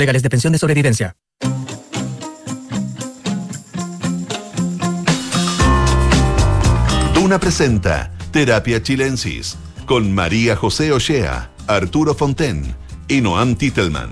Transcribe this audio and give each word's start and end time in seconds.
legales 0.00 0.22
de 0.22 0.30
pensión 0.30 0.52
de 0.52 0.58
sobrevivencia. 0.58 1.14
Duna 7.14 7.38
presenta 7.38 8.10
Terapia 8.32 8.82
Chilensis 8.82 9.56
con 9.86 10.12
María 10.12 10.56
José 10.56 10.92
Ochea, 10.92 11.50
Arturo 11.66 12.14
Fonten 12.14 12.74
y 13.08 13.20
Noam 13.20 13.54
Titelman. 13.54 14.10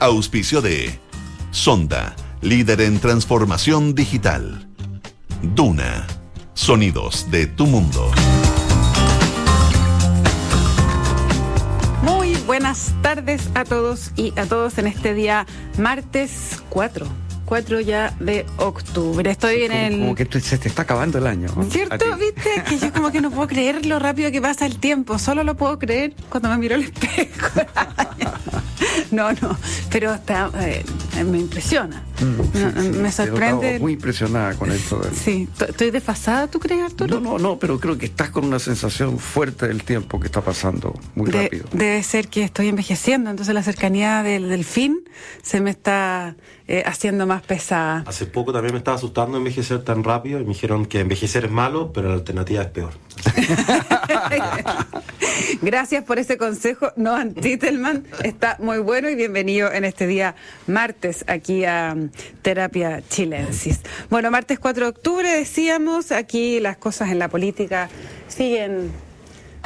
Auspicio 0.00 0.62
de 0.62 0.98
Sonda, 1.50 2.16
líder 2.40 2.80
en 2.80 2.98
transformación 2.98 3.94
digital. 3.94 4.68
Duna, 5.54 6.06
sonidos 6.54 7.30
de 7.30 7.46
tu 7.46 7.66
mundo. 7.66 8.10
Buenas 12.76 13.02
tardes 13.02 13.50
a 13.54 13.64
todos 13.64 14.10
y 14.16 14.38
a 14.38 14.44
todos 14.44 14.76
en 14.78 14.86
este 14.86 15.14
día 15.14 15.46
martes 15.78 16.62
4 16.68 17.06
4 17.46 17.80
ya 17.80 18.12
de 18.18 18.44
octubre. 18.56 19.30
Estoy 19.30 19.62
en 19.62 19.72
el. 19.72 20.00
Como 20.00 20.14
que 20.16 20.26
se 20.40 20.58
te 20.58 20.68
está 20.68 20.82
acabando 20.82 21.18
el 21.18 21.28
año. 21.28 21.48
¿Cierto? 21.70 22.04
¿Viste? 22.16 22.62
Que 22.68 22.76
yo 22.76 22.92
como 22.92 23.12
que 23.12 23.20
no 23.20 23.30
puedo 23.30 23.46
creer 23.46 23.86
lo 23.86 24.00
rápido 24.00 24.32
que 24.32 24.42
pasa 24.42 24.66
el 24.66 24.78
tiempo. 24.78 25.18
Solo 25.20 25.44
lo 25.44 25.56
puedo 25.56 25.78
creer 25.78 26.14
cuando 26.28 26.48
me 26.48 26.58
miro 26.58 26.74
al 26.74 26.82
espejo. 26.82 27.48
no, 29.10 29.32
no. 29.32 29.56
Pero 29.90 30.14
está, 30.14 30.50
eh, 30.60 30.84
me 31.24 31.38
impresiona. 31.38 32.02
Mm, 32.20 33.02
me 33.02 33.12
sorprende. 33.12 33.78
Muy 33.78 33.94
impresionada 33.94 34.54
con 34.54 34.72
esto. 34.72 35.00
Sí. 35.14 35.48
¿Estoy 35.68 35.90
desfasada, 35.90 36.48
tú 36.48 36.58
crees, 36.58 36.82
Arturo? 36.82 37.20
No, 37.20 37.32
no, 37.32 37.38
no, 37.38 37.58
pero 37.58 37.78
creo 37.78 37.98
que 37.98 38.06
estás 38.06 38.30
con 38.30 38.44
una 38.44 38.58
sensación 38.58 39.18
fuerte 39.18 39.68
del 39.68 39.82
tiempo 39.82 40.18
que 40.18 40.26
está 40.26 40.40
pasando 40.40 40.98
muy 41.14 41.30
rápido. 41.30 41.66
Debe 41.72 42.02
ser 42.02 42.28
que 42.28 42.42
estoy 42.42 42.68
envejeciendo, 42.68 43.30
entonces 43.30 43.54
la 43.54 43.62
cercanía 43.62 44.22
del, 44.22 44.48
del 44.48 44.64
fin 44.64 45.04
se 45.42 45.60
me 45.60 45.70
está 45.70 46.36
eh, 46.68 46.82
haciendo 46.84 47.26
más 47.26 47.42
pesada. 47.42 48.02
Hace 48.06 48.26
poco 48.26 48.52
también 48.52 48.74
me 48.74 48.78
estaba 48.78 48.96
asustando 48.96 49.38
envejecer 49.38 49.84
tan 49.84 50.02
rápido 50.02 50.40
y 50.40 50.42
me 50.42 50.48
dijeron 50.48 50.86
que 50.86 51.00
envejecer 51.00 51.44
es 51.44 51.50
malo, 51.50 51.92
pero 51.92 52.08
la 52.08 52.14
alternativa 52.14 52.62
es 52.62 52.70
peor. 52.70 52.92
Gracias 55.62 56.04
por 56.04 56.18
ese 56.18 56.36
consejo. 56.36 56.92
No, 56.96 57.14
Antitelman 57.14 58.04
está 58.24 58.56
muy 58.58 58.78
bueno 58.78 58.95
y 58.96 59.14
bienvenido 59.14 59.70
en 59.70 59.84
este 59.84 60.06
día 60.06 60.34
martes 60.66 61.22
aquí 61.28 61.66
a 61.66 61.92
um, 61.94 62.08
Terapia 62.40 63.02
Chilensis. 63.06 63.80
Bueno, 64.08 64.30
martes 64.30 64.58
4 64.58 64.86
de 64.86 64.88
octubre 64.88 65.30
decíamos, 65.30 66.12
aquí 66.12 66.60
las 66.60 66.78
cosas 66.78 67.10
en 67.10 67.18
la 67.18 67.28
política 67.28 67.90
siguen 68.26 68.90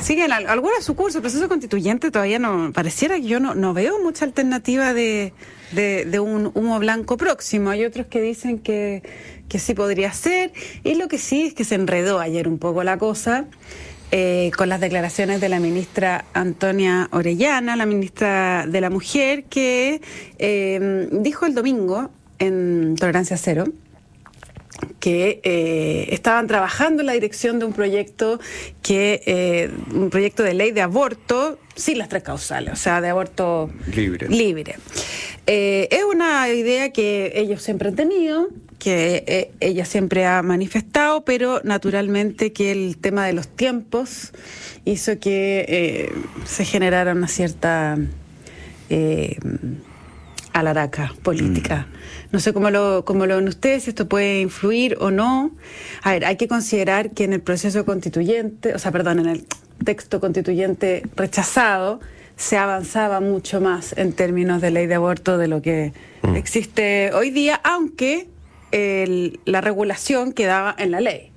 siguen 0.00 0.32
algunas 0.32 0.82
su 0.84 0.96
curso. 0.96 1.18
El 1.18 1.22
proceso 1.22 1.48
constituyente 1.48 2.10
todavía 2.10 2.40
no, 2.40 2.72
pareciera 2.72 3.16
que 3.16 3.22
yo 3.22 3.38
no, 3.38 3.54
no 3.54 3.72
veo 3.72 4.02
mucha 4.02 4.24
alternativa 4.24 4.92
de, 4.94 5.32
de, 5.70 6.18
un 6.18 6.50
humo 6.54 6.80
blanco 6.80 7.16
próximo. 7.16 7.70
Hay 7.70 7.84
otros 7.84 8.06
que 8.06 8.20
dicen 8.20 8.58
que, 8.58 9.04
que 9.48 9.60
sí 9.60 9.74
podría 9.74 10.12
ser. 10.12 10.52
Y 10.82 10.96
lo 10.96 11.06
que 11.06 11.18
sí 11.18 11.46
es 11.46 11.54
que 11.54 11.62
se 11.62 11.76
enredó 11.76 12.18
ayer 12.18 12.48
un 12.48 12.58
poco 12.58 12.82
la 12.82 12.98
cosa. 12.98 13.46
Eh, 14.12 14.50
con 14.56 14.68
las 14.68 14.80
declaraciones 14.80 15.40
de 15.40 15.48
la 15.48 15.60
ministra 15.60 16.24
Antonia 16.32 17.08
Orellana, 17.12 17.76
la 17.76 17.86
ministra 17.86 18.66
de 18.66 18.80
la 18.80 18.90
Mujer, 18.90 19.44
que 19.44 20.00
eh, 20.38 21.08
dijo 21.12 21.46
el 21.46 21.54
domingo 21.54 22.10
en 22.40 22.96
Tolerancia 22.96 23.36
Cero 23.36 23.66
que 24.98 25.40
eh, 25.42 26.08
estaban 26.10 26.46
trabajando 26.46 27.02
en 27.02 27.06
la 27.06 27.12
dirección 27.12 27.58
de 27.58 27.64
un 27.64 27.72
proyecto 27.72 28.40
que 28.82 29.22
eh, 29.26 29.70
un 29.92 30.10
proyecto 30.10 30.42
de 30.42 30.54
ley 30.54 30.72
de 30.72 30.82
aborto 30.82 31.58
sin 31.74 31.98
las 31.98 32.08
tres 32.08 32.22
causales, 32.22 32.74
o 32.74 32.76
sea, 32.76 33.00
de 33.00 33.08
aborto 33.08 33.70
libre. 33.94 34.28
libre. 34.28 34.76
Eh, 35.46 35.88
es 35.90 36.04
una 36.04 36.48
idea 36.50 36.92
que 36.92 37.32
ellos 37.34 37.62
siempre 37.62 37.88
han 37.88 37.96
tenido, 37.96 38.48
que 38.80 39.52
ella 39.60 39.84
siempre 39.84 40.26
ha 40.26 40.42
manifestado, 40.42 41.24
pero 41.24 41.60
naturalmente 41.62 42.52
que 42.52 42.72
el 42.72 42.96
tema 42.96 43.24
de 43.26 43.32
los 43.32 43.46
tiempos 43.46 44.32
hizo 44.84 45.20
que 45.20 46.12
se 46.44 46.64
generara 46.64 47.12
una 47.12 47.28
cierta 47.28 47.96
alaraca 50.52 51.14
política. 51.22 51.86
Mm. 51.88 52.30
No 52.32 52.40
sé 52.40 52.52
cómo 52.52 52.70
lo, 52.70 53.04
cómo 53.04 53.26
lo 53.26 53.36
ven 53.36 53.48
ustedes, 53.48 53.84
si 53.84 53.90
esto 53.90 54.08
puede 54.08 54.40
influir 54.40 54.96
o 55.00 55.10
no. 55.10 55.52
A 56.02 56.12
ver, 56.12 56.24
hay 56.24 56.36
que 56.36 56.48
considerar 56.48 57.10
que 57.10 57.24
en 57.24 57.32
el 57.32 57.40
proceso 57.40 57.84
constituyente, 57.84 58.74
o 58.74 58.78
sea, 58.78 58.92
perdón, 58.92 59.20
en 59.20 59.26
el 59.26 59.46
texto 59.84 60.20
constituyente 60.20 61.02
rechazado, 61.16 62.00
se 62.36 62.56
avanzaba 62.56 63.20
mucho 63.20 63.60
más 63.60 63.94
en 63.98 64.12
términos 64.12 64.62
de 64.62 64.70
ley 64.70 64.86
de 64.86 64.94
aborto 64.94 65.38
de 65.38 65.48
lo 65.48 65.60
que 65.60 65.92
mm. 66.22 66.36
existe 66.36 67.12
hoy 67.12 67.30
día, 67.30 67.60
aunque 67.62 68.28
la 68.72 69.60
regulación 69.60 70.32
quedaba 70.32 70.74
en 70.78 70.90
la 70.90 71.00
ley. 71.00 71.30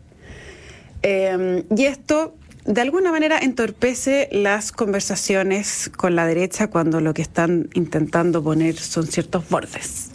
Em, 1.02 1.64
y 1.76 1.86
esto 1.86 2.36
de 2.66 2.80
alguna 2.82 3.12
manera 3.12 3.40
entorpece 3.40 4.30
las 4.32 4.72
conversaciones 4.72 5.92
con 5.96 6.16
la 6.16 6.26
derecha 6.26 6.70
cuando 6.70 7.02
lo 7.02 7.14
que 7.14 7.22
están 7.22 7.70
intentando 7.74 8.42
poner 8.42 8.78
son 8.78 9.06
ciertos 9.06 9.48
bordes. 9.50 10.12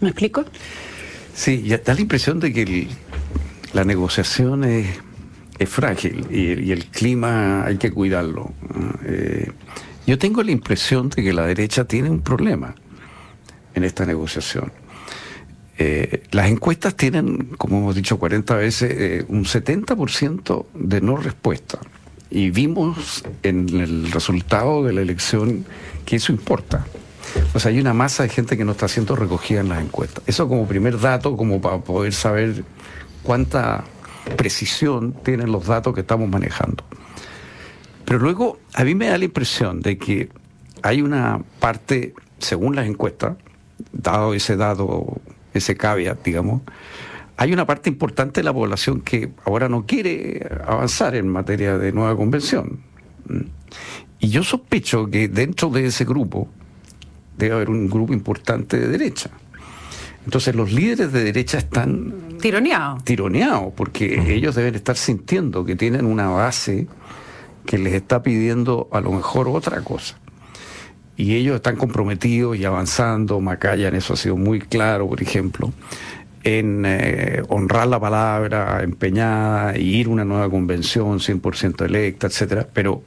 ¿Me 0.00 0.08
explico? 0.08 0.44
Sí, 1.34 1.68
da 1.84 1.94
la 1.94 2.00
impresión 2.00 2.40
de 2.40 2.52
que 2.52 2.88
la 3.74 3.84
negociación 3.84 4.64
es, 4.64 4.86
frágil 5.66 6.26
y, 6.30 6.70
el 6.70 6.86
clima 6.86 7.64
hay 7.64 7.76
que 7.76 7.90
cuidarlo. 7.90 8.52
Eh, 9.04 9.50
yo 10.06 10.18
tengo 10.18 10.42
la 10.42 10.50
impresión 10.50 11.10
de 11.10 11.22
que 11.22 11.32
la 11.32 11.46
derecha 11.46 11.84
tiene 11.84 12.08
un 12.08 12.20
problema 12.20 12.74
en 13.74 13.84
esta 13.84 14.06
negociación. 14.06 14.72
Eh, 15.78 16.22
las 16.30 16.48
encuestas 16.48 16.96
tienen, 16.96 17.50
como 17.58 17.78
hemos 17.78 17.94
dicho 17.94 18.18
40 18.18 18.54
veces, 18.56 18.90
eh, 18.92 19.24
un 19.28 19.44
70% 19.44 20.66
de 20.74 21.00
no 21.00 21.16
respuesta. 21.16 21.78
Y 22.30 22.50
vimos 22.50 23.24
en 23.42 23.68
el 23.80 24.10
resultado 24.10 24.84
de 24.84 24.92
la 24.92 25.02
elección 25.02 25.64
que 26.04 26.16
eso 26.16 26.32
importa. 26.32 26.86
O 27.54 27.60
sea, 27.60 27.70
hay 27.70 27.78
una 27.78 27.92
masa 27.92 28.22
de 28.22 28.30
gente 28.30 28.56
que 28.56 28.64
no 28.64 28.72
está 28.72 28.88
siendo 28.88 29.16
recogida 29.16 29.60
en 29.60 29.68
las 29.68 29.82
encuestas. 29.82 30.24
Eso 30.26 30.48
como 30.48 30.66
primer 30.66 30.98
dato, 30.98 31.36
como 31.36 31.60
para 31.60 31.78
poder 31.78 32.12
saber 32.14 32.64
cuánta 33.22 33.84
precisión 34.36 35.12
tienen 35.22 35.52
los 35.52 35.66
datos 35.66 35.94
que 35.94 36.00
estamos 36.00 36.28
manejando. 36.28 36.84
Pero 38.04 38.18
luego 38.20 38.58
a 38.74 38.84
mí 38.84 38.94
me 38.94 39.08
da 39.08 39.18
la 39.18 39.24
impresión 39.24 39.80
de 39.80 39.98
que 39.98 40.30
hay 40.82 41.02
una 41.02 41.42
parte, 41.60 42.14
según 42.38 42.76
las 42.76 42.86
encuestas, 42.86 43.36
dado 43.92 44.34
ese 44.34 44.56
dato, 44.56 45.20
ese 45.56 45.76
caveat, 45.76 46.22
digamos, 46.22 46.62
hay 47.36 47.52
una 47.52 47.66
parte 47.66 47.90
importante 47.90 48.40
de 48.40 48.44
la 48.44 48.52
población 48.52 49.02
que 49.02 49.30
ahora 49.44 49.68
no 49.68 49.84
quiere 49.84 50.46
avanzar 50.66 51.14
en 51.14 51.28
materia 51.28 51.76
de 51.76 51.92
nueva 51.92 52.16
convención. 52.16 52.80
Y 54.18 54.28
yo 54.28 54.42
sospecho 54.42 55.10
que 55.10 55.28
dentro 55.28 55.68
de 55.68 55.86
ese 55.86 56.04
grupo 56.04 56.48
debe 57.36 57.54
haber 57.54 57.70
un 57.70 57.88
grupo 57.88 58.14
importante 58.14 58.78
de 58.78 58.88
derecha. 58.88 59.30
Entonces 60.24 60.54
los 60.54 60.72
líderes 60.72 61.12
de 61.12 61.24
derecha 61.24 61.58
están 61.58 62.38
tironeados. 62.40 63.04
Tironeados, 63.04 63.72
porque 63.76 64.34
ellos 64.34 64.54
deben 64.54 64.74
estar 64.74 64.96
sintiendo 64.96 65.64
que 65.64 65.76
tienen 65.76 66.06
una 66.06 66.28
base 66.28 66.88
que 67.66 67.78
les 67.78 67.92
está 67.92 68.22
pidiendo 68.22 68.88
a 68.92 69.00
lo 69.00 69.12
mejor 69.12 69.48
otra 69.48 69.82
cosa. 69.82 70.18
Y 71.16 71.34
ellos 71.34 71.56
están 71.56 71.76
comprometidos 71.76 72.56
y 72.56 72.64
avanzando. 72.64 73.40
Macaya 73.40 73.88
en 73.88 73.96
eso 73.96 74.14
ha 74.14 74.16
sido 74.16 74.36
muy 74.36 74.60
claro, 74.60 75.08
por 75.08 75.22
ejemplo, 75.22 75.72
en 76.44 76.84
eh, 76.86 77.42
honrar 77.48 77.88
la 77.88 77.98
palabra 77.98 78.82
empeñada 78.82 79.78
y 79.78 79.96
ir 79.96 80.06
a 80.06 80.10
una 80.10 80.24
nueva 80.24 80.50
convención 80.50 81.18
100% 81.18 81.84
electa, 81.84 82.26
etcétera. 82.26 82.68
Pero 82.72 83.02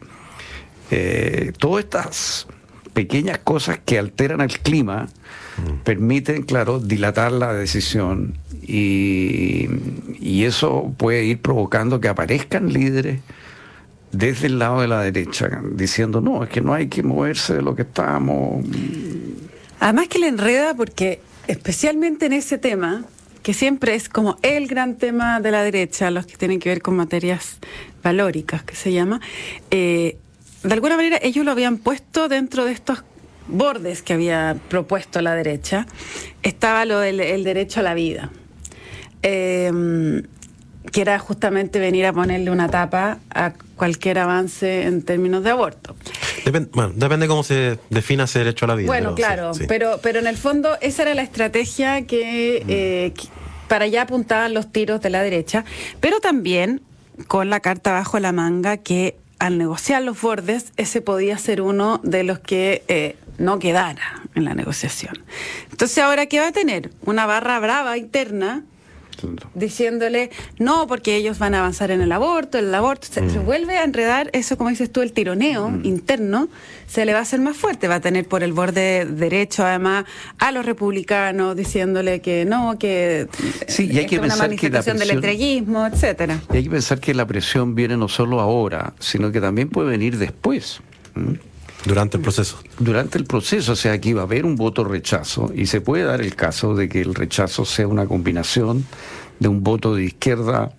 eh, 0.91 1.53
todas 1.57 1.83
estas 1.83 2.47
pequeñas 2.93 3.39
cosas 3.39 3.79
que 3.85 3.99
alteran 3.99 4.41
el 4.41 4.59
clima 4.59 5.07
mm. 5.57 5.83
permiten, 5.83 6.43
claro, 6.43 6.79
dilatar 6.79 7.31
la 7.31 7.53
decisión 7.53 8.33
y, 8.69 9.69
eso 10.43 10.93
puede 10.97 11.25
ir 11.25 11.41
provocando 11.41 11.99
que 11.99 12.07
aparezcan 12.07 12.73
líderes 12.73 13.19
desde 14.11 14.47
el 14.47 14.59
lado 14.59 14.81
de 14.81 14.87
la 14.87 15.01
derecha 15.01 15.61
diciendo, 15.71 16.21
no, 16.21 16.43
es 16.43 16.49
que 16.49 16.61
no 16.61 16.73
hay 16.73 16.87
que 16.87 17.03
moverse 17.03 17.55
de 17.55 17.61
lo 17.61 17.75
que 17.75 17.83
estamos. 17.83 18.65
Además 19.79 20.07
que 20.07 20.19
le 20.19 20.27
enreda 20.27 20.73
porque 20.73 21.21
especialmente 21.47 22.25
en 22.25 22.33
ese 22.33 22.57
tema, 22.57 23.05
que 23.43 23.53
siempre 23.53 23.95
es 23.95 24.09
como 24.09 24.37
el 24.41 24.67
gran 24.67 24.97
tema 24.97 25.39
de 25.39 25.51
la 25.51 25.63
derecha, 25.63 26.11
los 26.11 26.25
que 26.25 26.37
tienen 26.37 26.59
que 26.59 26.69
ver 26.69 26.81
con 26.81 26.95
materias 26.95 27.57
valóricas, 28.03 28.63
que 28.63 28.75
se 28.75 28.91
llama, 28.91 29.21
eh, 29.71 30.17
de 30.63 30.73
alguna 30.73 30.97
manera 30.97 31.19
ellos 31.21 31.45
lo 31.45 31.51
habían 31.51 31.77
puesto 31.77 32.27
dentro 32.27 32.65
de 32.65 32.73
estos 32.73 33.03
bordes 33.47 34.01
que 34.03 34.13
había 34.13 34.57
propuesto 34.69 35.21
la 35.21 35.33
derecha, 35.33 35.87
estaba 36.43 36.85
lo 36.85 36.99
del 36.99 37.19
el 37.19 37.43
derecho 37.43 37.79
a 37.79 37.83
la 37.83 37.93
vida, 37.93 38.29
em, 39.21 40.23
que 40.91 41.01
era 41.01 41.19
justamente 41.19 41.79
venir 41.79 42.05
a 42.05 42.13
ponerle 42.13 42.51
una 42.51 42.69
tapa 42.69 43.19
a 43.33 43.53
cualquier 43.75 44.19
avance 44.19 44.83
en 44.83 45.01
términos 45.01 45.43
de 45.43 45.51
aborto. 45.51 45.95
Depende, 46.45 46.69
bueno, 46.73 46.93
depende 46.95 47.27
cómo 47.27 47.43
se 47.43 47.79
defina 47.89 48.25
ese 48.25 48.39
derecho 48.39 48.65
a 48.65 48.69
la 48.69 48.75
vida. 48.75 48.87
Bueno, 48.87 49.15
claro, 49.15 49.51
pero 49.67 49.99
pero 50.01 50.19
en 50.19 50.27
el 50.27 50.37
fondo 50.37 50.77
esa 50.81 51.03
era 51.03 51.13
la 51.13 51.21
estrategia 51.21 52.05
que, 52.05 52.63
eh, 52.67 53.13
para 53.67 53.85
allá 53.85 54.03
apuntaban 54.03 54.53
los 54.53 54.71
tiros 54.71 55.01
de 55.01 55.09
la 55.09 55.21
derecha, 55.21 55.65
pero 55.99 56.19
también 56.19 56.81
con 57.27 57.49
la 57.49 57.59
carta 57.59 57.91
bajo 57.91 58.19
la 58.19 58.31
manga 58.31 58.77
que 58.77 59.17
al 59.39 59.57
negociar 59.57 60.01
los 60.03 60.21
bordes, 60.21 60.73
ese 60.75 61.01
podía 61.01 61.37
ser 61.37 61.61
uno 61.61 62.01
de 62.03 62.23
los 62.23 62.39
que 62.39 62.83
eh, 62.89 63.15
no 63.37 63.57
quedara 63.57 64.21
en 64.35 64.43
la 64.43 64.53
negociación. 64.53 65.23
Entonces, 65.71 65.97
ahora, 65.99 66.25
¿qué 66.25 66.39
va 66.39 66.47
a 66.47 66.51
tener? 66.51 66.91
Una 67.05 67.25
barra 67.25 67.57
brava 67.59 67.97
interna 67.97 68.63
diciéndole 69.53 70.29
no 70.57 70.87
porque 70.87 71.15
ellos 71.15 71.39
van 71.39 71.53
a 71.53 71.59
avanzar 71.59 71.91
en 71.91 72.01
el 72.01 72.11
aborto, 72.11 72.57
el 72.57 72.73
aborto 72.73 73.07
se, 73.09 73.21
mm. 73.21 73.45
vuelve 73.45 73.77
a 73.77 73.83
enredar 73.83 74.29
eso 74.33 74.57
como 74.57 74.69
dices 74.69 74.91
tú 74.91 75.01
el 75.01 75.13
tironeo 75.13 75.69
mm. 75.69 75.85
interno 75.85 76.49
se 76.87 77.05
le 77.05 77.13
va 77.13 77.19
a 77.19 77.21
hacer 77.21 77.39
más 77.39 77.55
fuerte, 77.55 77.87
va 77.87 77.95
a 77.95 78.01
tener 78.01 78.27
por 78.27 78.43
el 78.43 78.51
borde 78.51 79.05
derecho 79.05 79.63
además 79.63 80.05
a 80.39 80.51
los 80.51 80.65
republicanos 80.65 81.55
diciéndole 81.55 82.21
que 82.21 82.45
no, 82.45 82.79
que 82.79 83.27
sí, 83.67 83.89
y 83.91 83.99
hay 83.99 84.05
que 84.07 84.19
una 84.19 84.35
manifestación 84.35 84.97
del 84.97 85.11
entreguismo, 85.11 85.85
etcétera. 85.85 86.39
Y 86.51 86.57
hay 86.57 86.63
que 86.63 86.69
pensar 86.69 86.99
que 86.99 87.13
la 87.13 87.27
presión 87.27 87.75
viene 87.75 87.95
no 87.95 88.07
solo 88.07 88.39
ahora, 88.39 88.93
sino 88.99 89.31
que 89.31 89.39
también 89.39 89.69
puede 89.69 89.89
venir 89.89 90.17
después. 90.17 90.81
Durante 91.85 92.17
el 92.17 92.23
proceso. 92.23 92.59
Durante 92.77 93.17
el 93.17 93.25
proceso, 93.25 93.71
o 93.71 93.75
sea, 93.75 93.93
aquí 93.93 94.13
va 94.13 94.21
a 94.21 94.25
haber 94.25 94.45
un 94.45 94.55
voto 94.55 94.83
rechazo 94.83 95.51
y 95.55 95.65
se 95.67 95.81
puede 95.81 96.03
dar 96.03 96.21
el 96.21 96.35
caso 96.35 96.75
de 96.75 96.89
que 96.89 97.01
el 97.01 97.15
rechazo 97.15 97.65
sea 97.65 97.87
una 97.87 98.05
combinación 98.05 98.85
de 99.39 99.47
un 99.47 99.63
voto 99.63 99.95
de 99.95 100.03
izquierda 100.05 100.73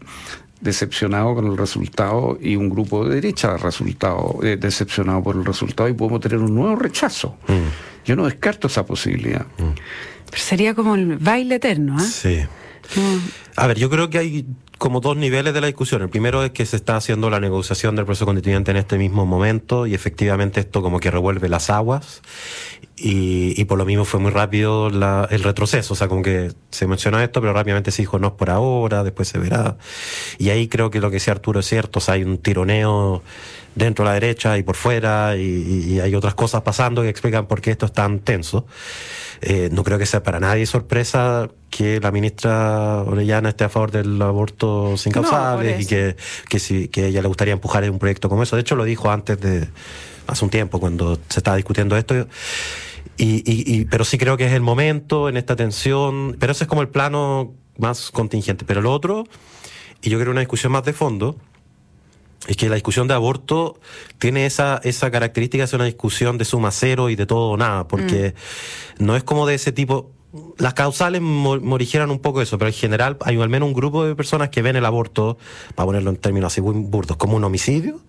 decepcionado 0.61 1.35
con 1.35 1.47
el 1.47 1.56
resultado 1.56 2.38
y 2.41 2.56
un 2.56 2.69
grupo 2.69 3.06
de 3.06 3.14
derecha 3.14 3.56
resultado, 3.56 4.41
eh, 4.43 4.58
decepcionado 4.58 5.23
por 5.23 5.37
el 5.37 5.44
resultado 5.44 5.88
y 5.88 5.94
podemos 5.94 6.20
tener 6.20 6.38
un 6.38 6.55
nuevo 6.55 6.76
rechazo. 6.76 7.38
Mm. 7.49 8.05
Yo 8.05 8.17
no 8.17 8.26
descarto 8.26 8.67
esa 8.67 8.85
posibilidad. 8.85 9.46
Mm. 9.58 10.37
sería 10.37 10.75
como 10.75 10.94
el 10.94 11.17
baile 11.17 11.56
eterno, 11.56 11.96
¿ah? 11.99 12.05
Sí. 12.05 12.41
Mm. 12.96 13.19
A 13.56 13.67
ver, 13.67 13.79
yo 13.79 13.88
creo 13.88 14.11
que 14.11 14.19
hay 14.19 14.46
como 14.81 15.00
dos 15.00 15.15
niveles 15.15 15.53
de 15.53 15.61
la 15.61 15.67
discusión. 15.67 16.00
El 16.00 16.09
primero 16.09 16.43
es 16.43 16.53
que 16.53 16.65
se 16.65 16.77
está 16.77 16.97
haciendo 16.97 17.29
la 17.29 17.38
negociación 17.38 17.97
del 17.97 18.06
proceso 18.06 18.25
constituyente 18.25 18.71
en 18.71 18.79
este 18.79 18.97
mismo 18.97 19.27
momento 19.27 19.87
y 19.87 19.93
efectivamente 19.93 20.59
esto 20.59 20.81
como 20.81 21.00
que 21.00 21.11
revuelve 21.11 21.50
las 21.50 21.69
aguas 21.69 22.23
y, 22.97 23.62
por 23.67 23.77
lo 23.77 23.85
mismo 23.85 24.06
fue 24.06 24.21
muy 24.21 24.31
rápido 24.31 24.87
el 24.88 25.43
retroceso. 25.43 25.93
O 25.93 25.97
sea, 25.97 26.09
como 26.09 26.23
que 26.23 26.53
se 26.71 26.87
mencionó 26.87 27.21
esto, 27.21 27.43
pero 27.43 27.53
rápidamente 27.53 27.91
se 27.91 28.00
dijo 28.00 28.19
no 28.19 28.29
es 28.29 28.32
por 28.32 28.49
ahora, 28.49 29.05
después 29.05 29.29
se 29.29 29.38
verá. 29.38 29.77
Y 30.38 30.49
ahí 30.49 30.67
creo 30.67 30.91
que 30.91 31.00
lo 31.00 31.11
que 31.11 31.17
decía 31.17 31.35
Arturo 31.35 31.61
es 31.61 31.67
cierto. 31.67 31.99
O 31.99 32.03
sea, 32.03 32.15
hay 32.15 32.25
un 32.25 32.38
tironeo 32.38 33.23
dentro 33.75 34.06
de 34.06 34.09
la 34.09 34.15
derecha 34.15 34.56
y 34.56 34.62
por 34.62 34.77
fuera 34.77 35.37
y 35.37 36.00
hay 36.00 36.15
otras 36.15 36.35
cosas 36.35 36.62
pasando 36.62 37.03
que 37.03 37.11
explican 37.11 37.47
por 37.47 37.61
qué 37.61 37.73
esto 37.73 37.85
es 37.85 37.93
tan 37.93 38.21
tenso. 38.21 38.67
Eh, 39.43 39.69
no 39.73 39.85
creo 39.85 39.99
que 39.99 40.06
sea 40.06 40.23
para 40.23 40.41
nadie 40.41 40.65
sorpresa 40.65 41.50
que 41.70 42.00
la 42.00 42.11
ministra 42.11 43.02
Orellana 43.02 43.50
esté 43.50 43.64
a 43.64 43.69
favor 43.69 43.90
del 43.90 44.20
aborto 44.20 44.96
sin 44.96 45.12
causales 45.12 45.81
y 45.81 45.87
que, 45.87 46.17
que, 46.49 46.58
si, 46.58 46.88
que 46.88 47.06
ella 47.06 47.22
le 47.22 47.28
gustaría 47.28 47.55
empujar 47.55 47.88
un 47.90 47.99
proyecto 47.99 48.28
como 48.28 48.43
eso. 48.43 48.56
De 48.56 48.62
hecho, 48.62 48.76
lo 48.76 48.84
dijo 48.84 49.11
antes 49.11 49.40
de, 49.40 49.69
hace 50.26 50.44
un 50.44 50.50
tiempo, 50.50 50.81
cuando 50.81 51.19
se 51.28 51.40
estaba 51.40 51.56
discutiendo 51.56 51.96
esto. 51.96 52.26
Y, 53.17 53.43
y, 53.44 53.84
pero 53.84 54.05
sí 54.05 54.19
creo 54.19 54.37
que 54.37 54.46
es 54.46 54.52
el 54.52 54.62
momento 54.62 55.28
en 55.28 55.37
esta 55.37 55.55
tensión, 55.55 56.37
pero 56.38 56.52
ese 56.52 56.64
es 56.64 56.69
como 56.69 56.82
el 56.82 56.88
plano 56.88 57.55
más 57.78 58.11
contingente. 58.11 58.64
Pero 58.64 58.81
lo 58.81 58.93
otro, 58.93 59.25
y 60.02 60.11
yo 60.11 60.19
creo 60.19 60.32
una 60.32 60.40
discusión 60.40 60.72
más 60.72 60.84
de 60.84 60.93
fondo, 60.93 61.37
es 62.46 62.56
que 62.56 62.69
la 62.69 62.75
discusión 62.76 63.06
de 63.08 63.14
aborto 63.14 63.78
tiene 64.19 64.46
esa, 64.46 64.81
esa 64.82 65.11
característica 65.11 65.64
de 65.64 65.69
ser 65.69 65.78
una 65.78 65.84
discusión 65.84 66.38
de 66.38 66.44
suma 66.46 66.70
cero 66.70 67.11
y 67.11 67.17
de 67.17 67.26
todo 67.26 67.50
o 67.50 67.56
nada, 67.56 67.87
porque 67.87 68.34
mm. 68.99 69.05
no 69.05 69.17
es 69.17 69.22
como 69.22 69.46
de 69.46 69.55
ese 69.55 69.72
tipo, 69.72 70.11
las 70.59 70.75
causales 70.75 71.21
morigeran 71.21 72.11
un 72.11 72.21
poco 72.21 72.41
eso, 72.41 72.56
pero 72.56 72.69
en 72.69 72.75
general 72.75 73.17
hay 73.23 73.41
al 73.41 73.49
menos 73.49 73.67
un 73.67 73.75
grupo 73.75 74.05
de 74.05 74.15
personas 74.15 74.50
que 74.50 74.62
ven 74.62 74.77
el 74.77 74.85
aborto, 74.85 75.38
para 75.75 75.87
ponerlo 75.87 76.11
en 76.11 76.17
términos 76.17 76.53
así 76.53 76.61
burdos, 76.61 77.17
como 77.17 77.37
un 77.37 77.43
homicidio, 77.43 78.00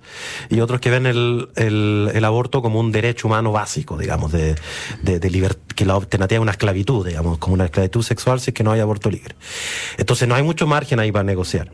y 0.49 0.59
otros 0.59 0.81
que 0.81 0.91
ven 0.91 1.07
el, 1.07 1.49
el, 1.55 2.23
aborto 2.23 2.61
como 2.61 2.79
un 2.79 2.91
derecho 2.91 3.27
humano 3.27 3.51
básico, 3.51 3.97
digamos, 3.97 4.31
de, 4.31 4.55
de, 5.01 5.19
de 5.19 5.55
que 5.75 5.85
la 5.85 5.95
alternativa 5.95 6.37
es 6.37 6.41
una 6.41 6.51
esclavitud, 6.51 7.07
digamos, 7.07 7.39
como 7.39 7.55
una 7.55 7.65
esclavitud 7.65 8.03
sexual 8.03 8.39
si 8.39 8.51
es 8.51 8.53
que 8.53 8.63
no 8.63 8.71
hay 8.71 8.81
aborto 8.81 9.09
libre. 9.09 9.35
Entonces 9.97 10.27
no 10.27 10.35
hay 10.35 10.43
mucho 10.43 10.67
margen 10.67 10.99
ahí 10.99 11.11
para 11.11 11.23
negociar. 11.23 11.71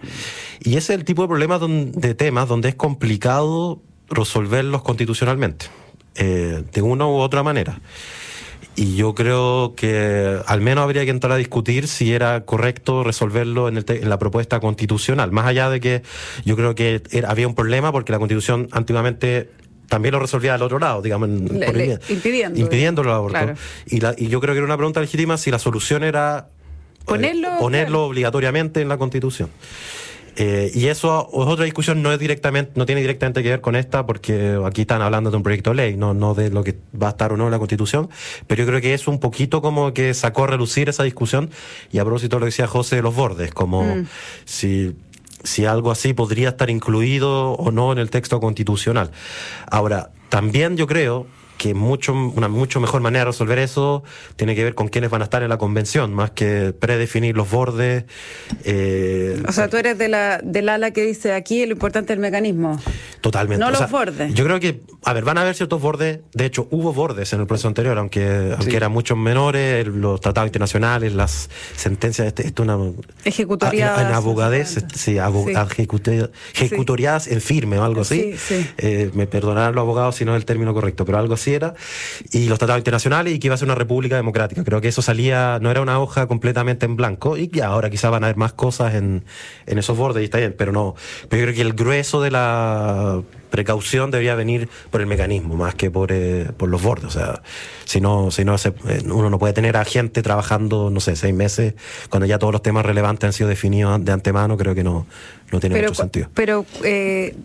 Y 0.62 0.78
ese 0.78 0.94
es 0.94 1.00
el 1.00 1.06
tipo 1.06 1.24
de 1.24 1.28
problemas 1.28 1.62
de 1.62 2.16
temas 2.16 2.48
donde 2.48 2.70
es 2.70 2.76
complicado 2.76 3.82
resolverlos 4.10 4.82
constitucionalmente, 4.82 5.66
eh, 6.16 6.64
de 6.72 6.82
una 6.82 7.06
u 7.06 7.18
otra 7.18 7.44
manera. 7.44 7.82
Y 8.78 8.96
yo 8.96 9.16
creo 9.16 9.74
que 9.76 10.40
al 10.46 10.62
menos 10.62 10.84
habría 10.84 11.04
que 11.04 11.10
entrar 11.10 11.34
a 11.34 11.38
discutir 11.38 11.88
si 11.88 12.14
era 12.14 12.46
correcto 12.46 13.04
resolverlo 13.04 13.68
en, 13.68 13.84
la 14.08 14.20
propuesta 14.20 14.60
constitucional. 14.60 15.32
Más 15.32 15.48
allá 15.48 15.72
de 15.72 15.80
que 15.80 16.04
yo 16.46 16.56
creo 16.56 16.76
que 16.76 17.02
había 17.28 17.48
un 17.48 17.56
problema 17.56 17.92
porque 17.92 18.12
la 18.12 18.20
constitución 18.20 18.70
antiguamente 18.72 19.50
también 19.90 20.14
lo 20.14 20.20
resolvía 20.20 20.54
del 20.54 20.62
otro 20.62 20.78
lado, 20.78 21.02
digamos, 21.02 21.28
impidiendo, 21.28 22.60
impidiendo 22.60 23.02
el 23.02 23.10
aborto. 23.10 23.54
Y, 23.88 24.00
y 24.24 24.28
yo 24.28 24.40
creo 24.40 24.54
que 24.54 24.60
era 24.60 24.66
una 24.66 24.78
pregunta 24.78 25.02
legítima 25.02 25.38
si 25.38 25.50
la 25.50 25.58
solución 25.58 26.04
era 26.04 26.50
ponerlo, 27.08 27.48
eh, 27.48 27.58
ponerlo 27.60 28.04
obligatoriamente 28.04 28.82
en 28.82 28.90
la 28.90 28.98
constitución. 28.98 29.50
Eh, 30.40 30.72
y 30.76 30.86
eso 30.86 31.30
es 31.34 31.48
otra 31.48 31.66
discusión, 31.66 32.04
no 32.04 32.14
es 32.14 32.20
directamente, 32.20 32.74
no 32.76 32.86
tiene 32.86 33.02
directamente 33.02 33.42
que 33.42 33.50
ver 33.50 33.62
con 33.62 33.76
esta, 33.76 34.06
porque 34.06 34.60
aquí 34.64 34.82
están 34.82 35.02
hablando 35.02 35.32
de 35.32 35.38
un 35.38 35.42
proyecto 35.42 35.72
de 35.72 35.76
ley, 35.78 35.98
no, 35.98 36.14
no 36.14 36.36
de 36.36 36.52
lo 36.52 36.64
que 36.64 36.76
va 37.02 37.08
a 37.08 37.10
estar 37.10 37.34
o 37.34 37.38
no 37.38 37.46
en 37.46 37.52
la 37.52 37.58
Constitución, 37.58 38.08
pero 38.46 38.64
yo 38.64 38.68
creo 38.68 38.80
que 38.80 38.94
es 38.94 39.08
un 39.08 39.20
poquito 39.20 39.64
como 39.64 39.96
que 39.96 40.14
sacó 40.14 40.44
a 40.44 40.48
relucir 40.48 40.90
esa 40.90 41.02
discusión, 41.02 41.50
y 41.92 41.98
a 41.98 42.04
propósito 42.04 42.38
lo 42.38 42.46
decía 42.46 42.68
José 42.68 42.98
de 42.98 43.02
los 43.02 43.16
bordes, 43.16 43.52
como 43.52 43.84
mm. 43.84 44.08
si 44.46 44.96
si 45.44 45.66
algo 45.66 45.92
así 45.92 46.14
podría 46.14 46.50
estar 46.50 46.70
incluido 46.70 47.54
o 47.54 47.72
no 47.72 47.92
en 47.92 48.00
el 48.00 48.10
texto 48.10 48.40
constitucional. 48.40 49.12
Ahora, 49.70 50.12
también 50.30 50.78
yo 50.78 50.88
creo 50.88 51.28
que 51.58 51.74
mucho, 51.74 52.14
una 52.14 52.48
mucho 52.48 52.80
mejor 52.80 53.02
manera 53.02 53.26
de 53.26 53.32
resolver 53.32 53.60
eso 53.60 54.04
tiene 54.36 54.56
que 54.56 54.64
ver 54.64 54.76
con 54.76 54.88
quiénes 54.88 55.10
van 55.10 55.22
a 55.22 55.26
estar 55.26 55.44
en 55.44 55.50
la 55.50 55.58
convención, 55.58 56.14
más 56.14 56.32
que 56.32 56.74
predefinir 56.78 57.36
los 57.36 57.50
bordes. 57.50 58.06
Eh, 58.64 59.42
o 59.48 59.52
sea, 59.52 59.68
tú 59.68 59.78
eres 59.78 59.98
de 59.98 60.08
la, 60.08 60.40
del 60.44 60.70
ala 60.70 60.92
que 60.92 61.04
dice 61.04 61.34
aquí 61.34 61.66
lo 61.66 61.74
importante 61.74 62.14
es 62.14 62.18
el 62.18 62.22
mecanismo. 62.22 62.80
Totalmente. 63.22 63.64
No 63.64 63.72
los 63.72 63.90
bordes. 63.90 64.34
Yo 64.34 64.46
creo 64.46 64.60
que, 64.60 64.82
a 65.04 65.14
ver, 65.14 65.24
van 65.24 65.38
a 65.38 65.42
haber 65.42 65.56
ciertos 65.56 65.82
bordes. 65.82 66.20
De 66.34 66.46
hecho, 66.46 66.68
hubo 66.72 66.94
bordes 66.94 67.34
en 67.34 67.42
el 67.42 67.48
proceso 67.48 67.68
anterior, 67.68 67.98
aunque, 67.98 68.56
aunque 68.58 68.76
eran 68.76 68.92
muchos 68.92 69.18
menores, 69.18 69.88
los 69.88 70.22
tratados 70.22 70.48
internacionales, 70.48 71.14
las 71.14 71.50
sentencias, 71.76 72.28
este, 72.28 72.46
esto 72.46 72.64
una. 72.64 72.78
Ejecutoriadas. 73.26 74.08
En 74.08 74.14
abogadez, 74.14 74.86
sí, 74.96 75.18
ejecutoriadas 76.54 77.28
en 77.28 77.42
firme 77.42 77.80
o 77.80 77.84
algo 77.84 78.02
así. 78.02 78.36
Eh, 78.78 79.12
me 79.14 79.28
perdonarán 79.28 79.74
los 79.76 79.82
abogados 79.82 80.16
si 80.16 80.26
no 80.26 80.36
es 80.36 80.38
el 80.38 80.46
término 80.46 80.74
correcto, 80.74 81.06
pero 81.06 81.18
algo 81.18 81.34
así 81.34 81.47
y 82.32 82.48
los 82.48 82.60
tratados 82.60 82.80
internacionales 82.80 83.34
y 83.34 83.40
que 83.40 83.48
iba 83.48 83.56
a 83.56 83.58
ser 83.58 83.68
una 83.68 83.76
república 83.76 84.16
democrática. 84.16 84.64
Creo 84.64 84.82
que 84.82 84.90
eso 84.90 85.02
salía, 85.02 85.60
no 85.62 85.72
era 85.72 85.82
una 85.82 86.00
hoja 86.00 86.28
completamente 86.28 86.86
en 86.86 86.96
blanco 86.96 87.38
y 87.38 87.48
que 87.48 87.64
ahora 87.64 87.90
quizá 87.90 88.10
van 88.10 88.24
a 88.24 88.28
haber 88.28 88.38
más 88.38 88.54
cosas 88.54 88.96
en, 88.96 89.24
en 89.66 89.78
esos 89.78 89.98
bordes 89.98 90.22
y 90.22 90.26
está 90.26 90.38
bien, 90.38 90.56
pero 90.58 90.72
no, 90.72 90.96
pero 91.30 91.42
yo 91.42 91.46
creo 91.46 91.56
que 91.56 91.62
el 91.62 91.74
grueso 91.74 92.22
de 92.22 92.32
la 92.32 93.22
precaución 93.50 94.12
debería 94.12 94.36
venir 94.36 94.70
por 94.92 95.02
el 95.02 95.08
mecanismo 95.08 95.56
más 95.56 95.76
que 95.76 95.90
por, 95.90 96.12
eh, 96.12 96.48
por 96.58 96.70
los 96.70 96.82
bordes. 96.82 97.06
O 97.06 97.12
sea, 97.12 97.42
si 97.86 98.02
no, 98.02 98.32
si 98.32 98.46
no 98.46 98.56
eh, 98.56 99.02
uno 99.06 99.30
no 99.30 99.40
puede 99.40 99.54
tener 99.54 99.78
a 99.78 99.86
gente 99.86 100.22
trabajando, 100.22 100.90
no 100.90 101.00
sé, 101.00 101.16
seis 101.16 101.34
meses 101.34 101.74
cuando 102.10 102.26
ya 102.26 102.38
todos 102.40 102.54
los 102.54 102.62
temas 102.62 102.86
relevantes 102.86 103.26
han 103.28 103.34
sido 103.34 103.50
definidos 103.50 104.04
de 104.04 104.12
antemano, 104.12 104.58
creo 104.58 104.76
que 104.76 104.84
no, 104.84 105.08
no 105.52 105.60
tiene 105.60 105.82
mucho 105.82 105.96
sentido. 105.96 106.30
Pero 106.34 106.66
eh, 106.84 107.36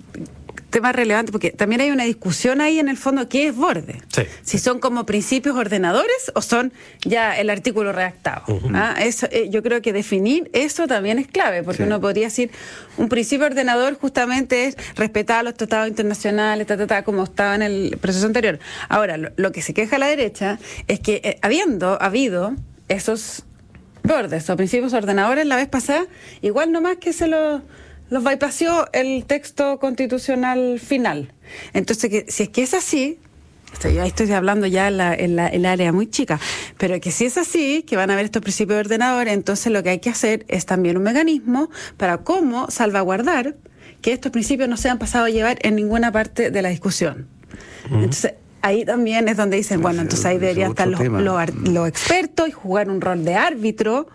tema 0.70 0.92
relevante, 0.92 1.32
porque 1.32 1.50
también 1.50 1.80
hay 1.80 1.90
una 1.90 2.04
discusión 2.04 2.60
ahí 2.60 2.78
en 2.78 2.88
el 2.88 2.96
fondo, 2.96 3.28
¿qué 3.28 3.48
es 3.48 3.56
borde? 3.56 4.00
Si 4.42 4.58
son 4.58 4.80
como 4.80 5.04
principios 5.04 5.56
ordenadores 5.56 6.32
o 6.34 6.42
son 6.42 6.72
ya 7.04 7.38
el 7.38 7.50
artículo 7.50 7.92
redactado. 7.92 8.42
¿Ah? 8.74 8.96
eso, 8.98 9.26
eh, 9.30 9.48
yo 9.50 9.62
creo 9.62 9.82
que 9.82 9.92
definir 9.92 10.50
eso 10.52 10.86
también 10.86 11.18
es 11.18 11.26
clave, 11.26 11.62
porque 11.62 11.82
uno 11.82 12.00
podría 12.00 12.26
decir, 12.26 12.50
un 12.96 13.08
principio 13.08 13.46
ordenador 13.46 13.98
justamente 13.98 14.66
es 14.66 14.76
respetar 14.96 15.44
los 15.44 15.54
tratados 15.54 15.88
internacionales, 15.88 16.66
ta, 16.66 17.04
como 17.04 17.24
estaba 17.24 17.54
en 17.54 17.62
el 17.62 17.98
proceso 18.00 18.26
anterior. 18.26 18.58
Ahora, 18.88 19.16
lo, 19.16 19.52
que 19.52 19.62
se 19.62 19.74
queja 19.74 19.96
a 19.96 19.98
la 19.98 20.06
derecha 20.06 20.58
es 20.88 21.00
que 21.00 21.20
eh, 21.24 21.38
habiendo 21.42 22.00
habido 22.00 22.54
esos 22.88 23.44
bordes 24.02 24.48
o 24.50 24.56
principios 24.56 24.92
ordenadores 24.92 25.46
la 25.46 25.56
vez 25.56 25.68
pasada, 25.68 26.06
igual 26.40 26.72
nomás 26.72 26.96
que 26.96 27.12
se 27.12 27.28
lo 27.28 27.62
los 28.12 28.22
bypassó 28.22 28.88
el 28.92 29.24
texto 29.24 29.78
constitucional 29.78 30.78
final. 30.78 31.32
Entonces, 31.72 32.10
que, 32.10 32.26
si 32.28 32.42
es 32.42 32.48
que 32.50 32.62
es 32.62 32.74
así, 32.74 33.18
estoy, 33.72 33.96
estoy 33.96 34.30
hablando 34.32 34.66
ya 34.66 34.88
en 34.88 34.98
la, 34.98 35.14
en, 35.14 35.34
la, 35.34 35.48
en 35.48 35.64
área 35.64 35.94
muy 35.94 36.10
chica, 36.10 36.38
pero 36.76 37.00
que 37.00 37.10
si 37.10 37.24
es 37.24 37.38
así, 37.38 37.84
que 37.84 37.96
van 37.96 38.10
a 38.10 38.12
haber 38.12 38.26
estos 38.26 38.42
principios 38.42 38.76
de 38.76 38.80
ordenador, 38.80 39.28
entonces 39.28 39.72
lo 39.72 39.82
que 39.82 39.88
hay 39.88 39.98
que 39.98 40.10
hacer 40.10 40.44
es 40.48 40.66
también 40.66 40.98
un 40.98 41.04
mecanismo 41.04 41.70
para 41.96 42.18
cómo 42.18 42.70
salvaguardar 42.70 43.56
que 44.02 44.12
estos 44.12 44.30
principios 44.30 44.68
no 44.68 44.76
sean 44.76 44.98
pasados 44.98 45.28
a 45.28 45.30
llevar 45.30 45.56
en 45.62 45.74
ninguna 45.74 46.12
parte 46.12 46.50
de 46.50 46.60
la 46.60 46.68
discusión. 46.68 47.28
Entonces, 47.86 48.34
ahí 48.60 48.84
también 48.84 49.26
es 49.28 49.38
donde 49.38 49.56
dicen, 49.56 49.80
bueno, 49.80 50.02
entonces 50.02 50.26
ahí 50.26 50.36
deberían 50.36 50.72
estar 50.72 50.86
los, 50.86 51.00
los, 51.00 51.88
expertos 51.88 52.46
y 52.46 52.52
jugar 52.52 52.90
un 52.90 53.00
rol 53.00 53.24
de 53.24 53.36
árbitro 53.36 54.06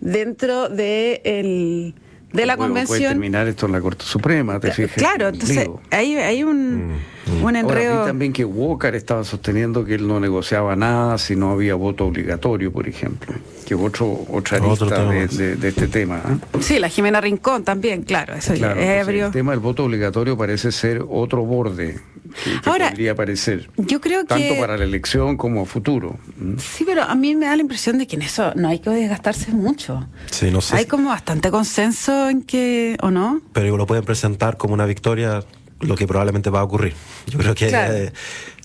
dentro 0.00 0.68
de 0.68 1.22
el 1.24 1.94
de 2.34 2.46
la 2.46 2.56
convención. 2.56 2.98
Puede 2.98 3.08
terminar 3.08 3.48
esto 3.48 3.66
en 3.66 3.72
la 3.72 3.80
Corte 3.80 4.04
Suprema, 4.04 4.58
te 4.58 4.72
fijas. 4.72 4.96
Claro, 4.96 5.28
entonces 5.28 5.68
hay, 5.90 6.16
hay 6.16 6.42
un, 6.42 6.88
mm, 7.28 7.44
un 7.44 7.56
enredo. 7.56 7.92
Ahora, 7.94 8.06
también 8.06 8.32
que 8.32 8.44
Walker 8.44 8.94
estaba 8.94 9.22
sosteniendo 9.24 9.84
que 9.84 9.94
él 9.94 10.06
no 10.06 10.18
negociaba 10.18 10.74
nada 10.74 11.16
si 11.18 11.36
no 11.36 11.50
había 11.52 11.76
voto 11.76 12.06
obligatorio, 12.06 12.72
por 12.72 12.88
ejemplo. 12.88 13.34
Que 13.64 13.74
otro, 13.74 14.26
otra 14.28 14.58
lista 14.58 15.08
de, 15.08 15.56
de, 15.56 15.68
este 15.68 15.86
tema. 15.86 16.20
¿eh? 16.28 16.58
Sí, 16.60 16.78
la 16.78 16.88
Jimena 16.88 17.20
Rincón 17.20 17.64
también, 17.64 18.02
claro. 18.02 18.34
Eso 18.34 18.52
claro, 18.54 18.78
es 18.80 19.08
El 19.08 19.30
tema 19.30 19.52
del 19.52 19.60
voto 19.60 19.84
obligatorio 19.84 20.36
parece 20.36 20.72
ser 20.72 21.02
otro 21.08 21.44
borde 21.44 21.98
que, 22.42 22.68
Ahora, 22.68 22.90
podría 22.90 23.12
aparecer. 23.12 23.70
Yo 23.76 24.00
creo 24.00 24.22
que. 24.22 24.26
Tanto 24.26 24.60
para 24.60 24.76
la 24.76 24.84
elección 24.84 25.36
como 25.36 25.62
a 25.62 25.66
futuro. 25.66 26.18
Sí, 26.58 26.84
pero 26.84 27.02
a 27.02 27.14
mí 27.14 27.34
me 27.34 27.46
da 27.46 27.56
la 27.56 27.62
impresión 27.62 27.98
de 27.98 28.06
que 28.06 28.16
en 28.16 28.22
eso 28.22 28.52
no 28.54 28.68
hay 28.68 28.78
que 28.80 28.90
desgastarse 28.90 29.52
mucho. 29.52 30.08
Sí, 30.30 30.50
no 30.50 30.60
sé. 30.60 30.76
Hay 30.76 30.86
como 30.86 31.10
bastante 31.10 31.50
consenso 31.50 32.28
en 32.28 32.42
que. 32.42 32.96
¿O 33.02 33.10
no? 33.10 33.40
Pero 33.52 33.76
lo 33.76 33.86
pueden 33.86 34.04
presentar 34.04 34.56
como 34.56 34.74
una 34.74 34.86
victoria, 34.86 35.44
lo 35.80 35.94
que 35.96 36.06
probablemente 36.06 36.50
va 36.50 36.60
a 36.60 36.64
ocurrir. 36.64 36.94
Yo 37.26 37.38
creo 37.38 37.54
que. 37.54 37.70
Eh, 37.72 38.12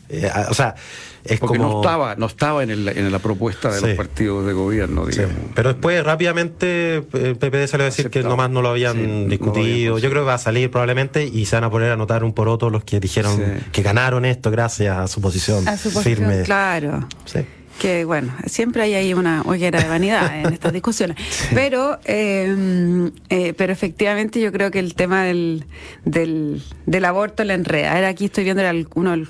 eh, 0.10 0.32
o 0.50 0.54
sea. 0.54 0.76
Es 1.24 1.38
Porque 1.40 1.58
como... 1.58 1.70
no 1.70 1.82
estaba, 1.82 2.16
no 2.16 2.26
estaba 2.28 2.64
en, 2.64 2.70
el, 2.70 2.88
en 2.88 3.12
la 3.12 3.20
propuesta 3.20 3.70
de 3.72 3.82
los 3.82 3.90
partidos 3.92 4.46
de 4.46 4.54
gobierno, 4.54 5.06
digamos. 5.06 5.36
Pero 5.54 5.74
después 5.74 6.02
rápidamente 6.04 7.04
el 7.14 7.36
PPD 7.36 7.68
salió 7.68 7.84
a 7.84 7.90
decir 7.90 8.10
que 8.10 8.24
nomás 8.24 8.50
no 8.50 8.62
lo 8.62 8.70
habían 8.70 9.28
discutido. 9.28 10.00
Yo 10.00 10.10
creo 10.10 10.24
que 10.24 10.28
va 10.28 10.36
a 10.36 10.40
salir 10.40 10.72
probablemente 10.72 11.26
y 11.26 11.46
se 11.46 11.58
van 11.58 11.66
a 11.66 11.70
poner 11.70 11.92
a 11.92 11.94
anotar 11.94 12.24
un 12.24 12.34
por 12.34 12.48
otro 12.48 12.70
los 12.70 12.86
que 12.86 13.02
dijeron 13.02 13.62
que 13.72 13.82
ganaron 13.82 14.24
esto 14.24 14.50
gracias 14.50 14.98
a 14.98 15.08
su 15.08 15.20
posición, 15.20 15.68
a 15.68 15.78
su 15.78 15.92
posición 15.92 16.30
firme. 16.30 16.44
Claro. 16.44 17.08
Sí 17.26 17.46
que 17.80 18.06
bueno, 18.06 18.36
siempre 18.46 18.84
hay 18.84 18.94
ahí 18.94 19.14
una 19.14 19.42
hoguera 19.42 19.82
de 19.82 19.88
vanidad 19.88 20.42
en 20.42 20.54
estas 20.54 20.74
discusiones. 20.74 21.18
Pero, 21.54 21.98
eh, 22.06 23.10
eh, 23.30 23.54
pero 23.58 23.74
efectivamente 23.74 24.40
yo 24.40 24.52
creo 24.52 24.70
que 24.70 24.80
el 24.80 24.94
tema 24.94 25.24
del, 25.24 25.66
del, 26.06 26.62
del 26.86 27.06
aborto 27.06 27.44
la 27.44 27.56
enreda. 27.56 27.96
Ahora 27.96 28.10
aquí 28.10 28.26
estoy 28.26 28.44
viendo 28.44 28.62
el, 28.62 28.88
uno, 28.94 29.14
el 29.14 29.28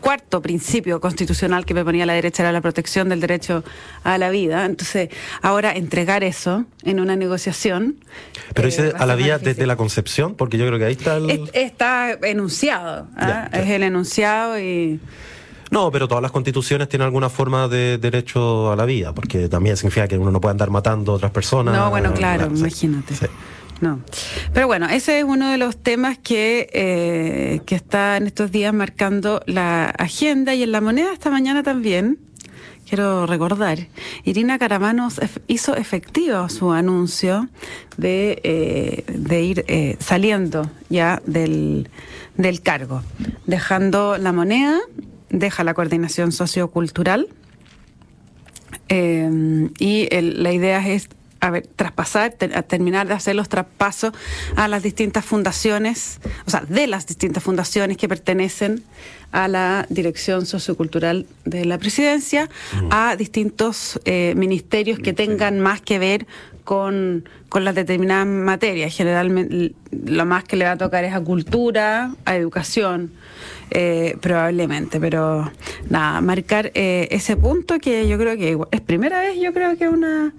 cuarto 0.00 0.40
principio 0.40 1.00
constitucional 1.00 1.64
que 1.64 1.74
me 1.74 1.84
ponía 1.84 2.06
la 2.06 2.14
derecha 2.14 2.42
era 2.42 2.52
la 2.52 2.60
protección 2.60 3.08
del 3.08 3.20
derecho 3.20 3.64
a 4.04 4.18
la 4.18 4.30
vida. 4.30 4.64
Entonces, 4.64 5.08
ahora 5.40 5.72
entregar 5.72 6.24
eso 6.24 6.64
en 6.82 7.00
una 7.00 7.16
negociación. 7.16 7.96
Pero 8.54 8.66
dice 8.66 8.88
eh, 8.88 8.92
a 8.96 9.06
la 9.06 9.14
vida 9.14 9.38
desde 9.38 9.66
la 9.66 9.76
concepción, 9.76 10.34
porque 10.34 10.58
yo 10.58 10.66
creo 10.66 10.78
que 10.78 10.84
ahí 10.84 10.92
está 10.92 11.16
el. 11.16 11.50
Está 11.52 12.12
enunciado. 12.22 13.06
¿ah? 13.16 13.48
Es 13.52 13.68
el 13.68 13.82
enunciado 13.82 14.58
y. 14.58 15.00
No, 15.70 15.90
pero 15.90 16.06
todas 16.06 16.20
las 16.20 16.32
constituciones 16.32 16.86
tienen 16.90 17.06
alguna 17.06 17.30
forma 17.30 17.66
de 17.66 17.96
derecho 17.96 18.70
a 18.70 18.76
la 18.76 18.84
vida, 18.84 19.14
porque 19.14 19.48
también 19.48 19.78
significa 19.78 20.06
que 20.06 20.18
uno 20.18 20.30
no 20.30 20.38
puede 20.38 20.50
andar 20.50 20.68
matando 20.68 21.12
a 21.12 21.14
otras 21.14 21.30
personas. 21.30 21.74
No, 21.74 21.88
bueno, 21.88 22.12
claro, 22.12 22.50
imagínate. 22.54 23.14
No. 23.82 24.00
Pero 24.54 24.68
bueno, 24.68 24.88
ese 24.88 25.18
es 25.18 25.24
uno 25.24 25.50
de 25.50 25.58
los 25.58 25.76
temas 25.76 26.16
que, 26.16 26.70
eh, 26.72 27.60
que 27.66 27.74
está 27.74 28.16
en 28.16 28.28
estos 28.28 28.52
días 28.52 28.72
marcando 28.72 29.42
la 29.46 29.86
agenda 29.86 30.54
y 30.54 30.62
en 30.62 30.70
la 30.70 30.80
moneda 30.80 31.12
esta 31.12 31.30
mañana 31.30 31.64
también. 31.64 32.20
Quiero 32.88 33.26
recordar, 33.26 33.88
Irina 34.22 34.56
Caramanos 34.60 35.20
hizo 35.48 35.74
efectivo 35.74 36.48
su 36.48 36.70
anuncio 36.70 37.48
de, 37.96 38.40
eh, 38.44 39.04
de 39.08 39.42
ir 39.42 39.64
eh, 39.66 39.96
saliendo 39.98 40.70
ya 40.88 41.20
del, 41.26 41.88
del 42.36 42.62
cargo, 42.62 43.02
dejando 43.46 44.16
la 44.16 44.32
moneda, 44.32 44.78
deja 45.28 45.64
la 45.64 45.74
coordinación 45.74 46.30
sociocultural 46.30 47.26
y 48.88 50.08
la 50.10 50.52
idea 50.52 50.86
es 50.86 51.08
a 51.42 51.50
ver, 51.50 51.66
traspasar, 51.66 52.36
a 52.54 52.62
terminar 52.62 53.08
de 53.08 53.14
hacer 53.14 53.34
los 53.34 53.48
traspasos 53.48 54.12
a 54.54 54.68
las 54.68 54.84
distintas 54.84 55.24
fundaciones, 55.24 56.20
o 56.46 56.50
sea, 56.50 56.60
de 56.60 56.86
las 56.86 57.08
distintas 57.08 57.42
fundaciones 57.42 57.96
que 57.96 58.08
pertenecen 58.08 58.84
a 59.32 59.48
la 59.48 59.84
dirección 59.88 60.46
sociocultural 60.46 61.26
de 61.44 61.64
la 61.64 61.78
presidencia, 61.78 62.48
mm. 62.80 62.88
a 62.90 63.16
distintos 63.16 64.00
eh, 64.04 64.34
ministerios 64.36 65.00
que 65.00 65.12
tengan 65.12 65.58
más 65.58 65.80
que 65.80 65.98
ver 65.98 66.28
con, 66.62 67.28
con 67.48 67.64
las 67.64 67.74
determinadas 67.74 68.28
materias. 68.28 68.94
Generalmente 68.94 69.74
lo 69.90 70.24
más 70.24 70.44
que 70.44 70.54
le 70.54 70.64
va 70.64 70.72
a 70.72 70.78
tocar 70.78 71.02
es 71.02 71.12
a 71.12 71.20
cultura, 71.20 72.14
a 72.24 72.36
educación. 72.36 73.10
Eh, 73.74 74.18
probablemente, 74.20 75.00
pero 75.00 75.50
nada, 75.88 76.20
marcar 76.20 76.70
eh, 76.74 77.08
ese 77.10 77.38
punto 77.38 77.78
que 77.78 78.06
yo 78.06 78.18
creo 78.18 78.36
que 78.36 78.58
es 78.70 78.80
primera 78.82 79.18
vez, 79.20 79.40
yo 79.40 79.54
creo 79.54 79.78
que 79.78 79.88
una 79.88 80.34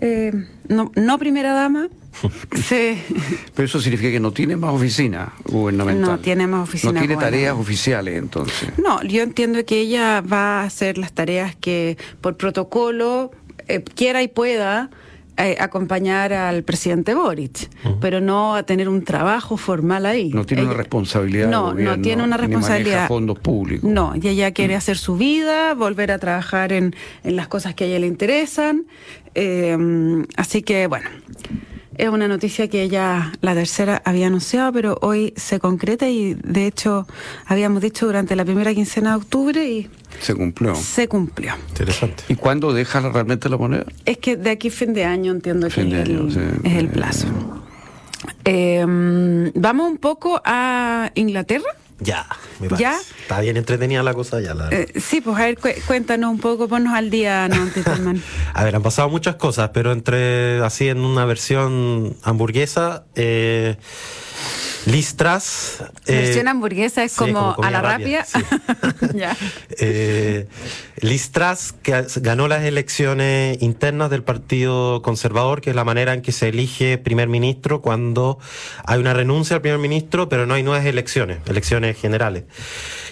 eh, 0.00 0.32
no, 0.68 0.92
no 0.94 1.18
primera 1.18 1.52
dama. 1.52 1.88
Pero 2.68 3.66
eso 3.66 3.80
significa 3.80 4.10
que 4.10 4.20
no 4.20 4.32
tiene 4.32 4.56
más 4.56 4.72
oficina 4.72 5.32
gubernamental. 5.44 6.10
No 6.12 6.18
tiene 6.18 6.46
más 6.46 6.68
oficina. 6.68 6.92
No 6.92 6.98
tiene 6.98 7.16
tareas 7.16 7.54
oficiales 7.56 8.16
entonces. 8.16 8.70
No, 8.78 9.02
yo 9.02 9.22
entiendo 9.22 9.64
que 9.64 9.80
ella 9.80 10.20
va 10.22 10.62
a 10.62 10.64
hacer 10.64 10.98
las 10.98 11.12
tareas 11.12 11.54
que 11.56 11.98
por 12.20 12.36
protocolo 12.36 13.32
eh, 13.68 13.82
quiera 13.82 14.22
y 14.22 14.28
pueda 14.28 14.90
eh, 15.38 15.56
acompañar 15.60 16.32
al 16.32 16.62
presidente 16.62 17.14
Boric, 17.14 17.68
pero 18.00 18.20
no 18.20 18.54
a 18.54 18.62
tener 18.62 18.88
un 18.88 19.04
trabajo 19.04 19.56
formal 19.56 20.06
ahí. 20.06 20.30
No 20.30 20.44
tiene 20.46 20.64
una 20.64 20.74
responsabilidad. 20.74 21.48
No, 21.48 21.74
no 21.74 22.00
tiene 22.00 22.22
una 22.22 22.36
responsabilidad. 22.36 23.08
fondos 23.08 23.38
públicos. 23.38 23.88
No, 23.88 24.14
y 24.20 24.28
ella 24.28 24.52
quiere 24.52 24.74
mm. 24.74 24.78
hacer 24.78 24.98
su 24.98 25.16
vida, 25.16 25.74
volver 25.74 26.10
a 26.10 26.18
trabajar 26.18 26.72
en, 26.72 26.94
en 27.22 27.36
las 27.36 27.48
cosas 27.48 27.74
que 27.74 27.84
a 27.84 27.86
ella 27.86 27.98
le 27.98 28.06
interesan. 28.06 28.86
Eh, 29.34 30.24
así 30.36 30.62
que, 30.62 30.86
bueno. 30.86 31.08
Es 31.98 32.08
una 32.08 32.28
noticia 32.28 32.68
que 32.68 32.82
ella, 32.82 33.32
la 33.40 33.54
tercera, 33.54 34.02
había 34.04 34.26
anunciado, 34.26 34.72
pero 34.72 34.98
hoy 35.00 35.32
se 35.36 35.60
concreta 35.60 36.08
y 36.08 36.34
de 36.34 36.66
hecho 36.66 37.06
habíamos 37.46 37.80
dicho 37.80 38.06
durante 38.06 38.36
la 38.36 38.44
primera 38.44 38.74
quincena 38.74 39.10
de 39.10 39.16
octubre 39.16 39.66
y 39.66 39.88
se 40.20 40.34
cumplió. 40.34 40.74
Se 40.74 41.08
cumplió. 41.08 41.54
Interesante. 41.68 42.24
¿Y 42.28 42.34
cuándo 42.34 42.72
deja 42.72 43.00
realmente 43.00 43.48
la 43.48 43.56
moneda? 43.56 43.84
Es 44.04 44.18
que 44.18 44.36
de 44.36 44.50
aquí 44.50 44.70
fin 44.70 44.92
de 44.94 45.04
año 45.04 45.32
entiendo 45.32 45.68
que 45.68 45.80
es 46.64 46.74
el 46.74 46.88
plazo. 46.88 47.28
Em, 48.44 49.50
vamos 49.54 49.90
un 49.90 49.98
poco 49.98 50.40
a 50.44 51.10
Inglaterra. 51.14 51.70
Ya, 51.98 52.26
me 52.60 52.68
parece. 52.68 52.82
¿Ya? 52.82 52.98
Está 53.22 53.40
bien 53.40 53.56
entretenida 53.56 54.02
la 54.02 54.12
cosa 54.12 54.40
ya. 54.40 54.54
La... 54.54 54.68
Eh, 54.70 55.00
sí, 55.00 55.22
pues 55.22 55.36
a 55.38 55.46
ver, 55.46 55.58
cuéntanos 55.86 56.30
un 56.30 56.38
poco, 56.38 56.68
ponnos 56.68 56.94
al 56.94 57.08
día, 57.08 57.48
¿no, 57.48 57.56
A 58.54 58.64
ver, 58.64 58.76
han 58.76 58.82
pasado 58.82 59.08
muchas 59.08 59.36
cosas, 59.36 59.70
pero 59.72 59.92
entre 59.92 60.62
así 60.62 60.88
en 60.88 60.98
una 61.00 61.24
versión 61.24 62.16
hamburguesa, 62.22 63.04
eh, 63.14 63.76
Listras. 64.86 65.82
Eh, 66.06 66.14
Versión 66.14 66.48
hamburguesa 66.48 67.02
es 67.02 67.14
como, 67.14 67.56
a 67.60 67.70
la 67.70 67.82
rápida. 67.82 68.24
eh, 69.78 70.46
Listras 71.00 71.74
que 71.82 72.06
ganó 72.16 72.46
las 72.46 72.64
elecciones 72.64 73.60
internas 73.60 74.10
del 74.10 74.22
Partido 74.22 75.02
Conservador, 75.02 75.60
que 75.60 75.70
es 75.70 75.76
la 75.76 75.84
manera 75.84 76.14
en 76.14 76.22
que 76.22 76.32
se 76.32 76.48
elige 76.48 76.98
primer 76.98 77.28
ministro 77.28 77.82
cuando 77.82 78.38
hay 78.84 79.00
una 79.00 79.12
renuncia 79.12 79.56
al 79.56 79.62
primer 79.62 79.80
ministro, 79.80 80.28
pero 80.28 80.46
no 80.46 80.54
hay 80.54 80.62
nuevas 80.62 80.86
elecciones, 80.86 81.38
elecciones 81.46 81.98
generales. 81.98 82.44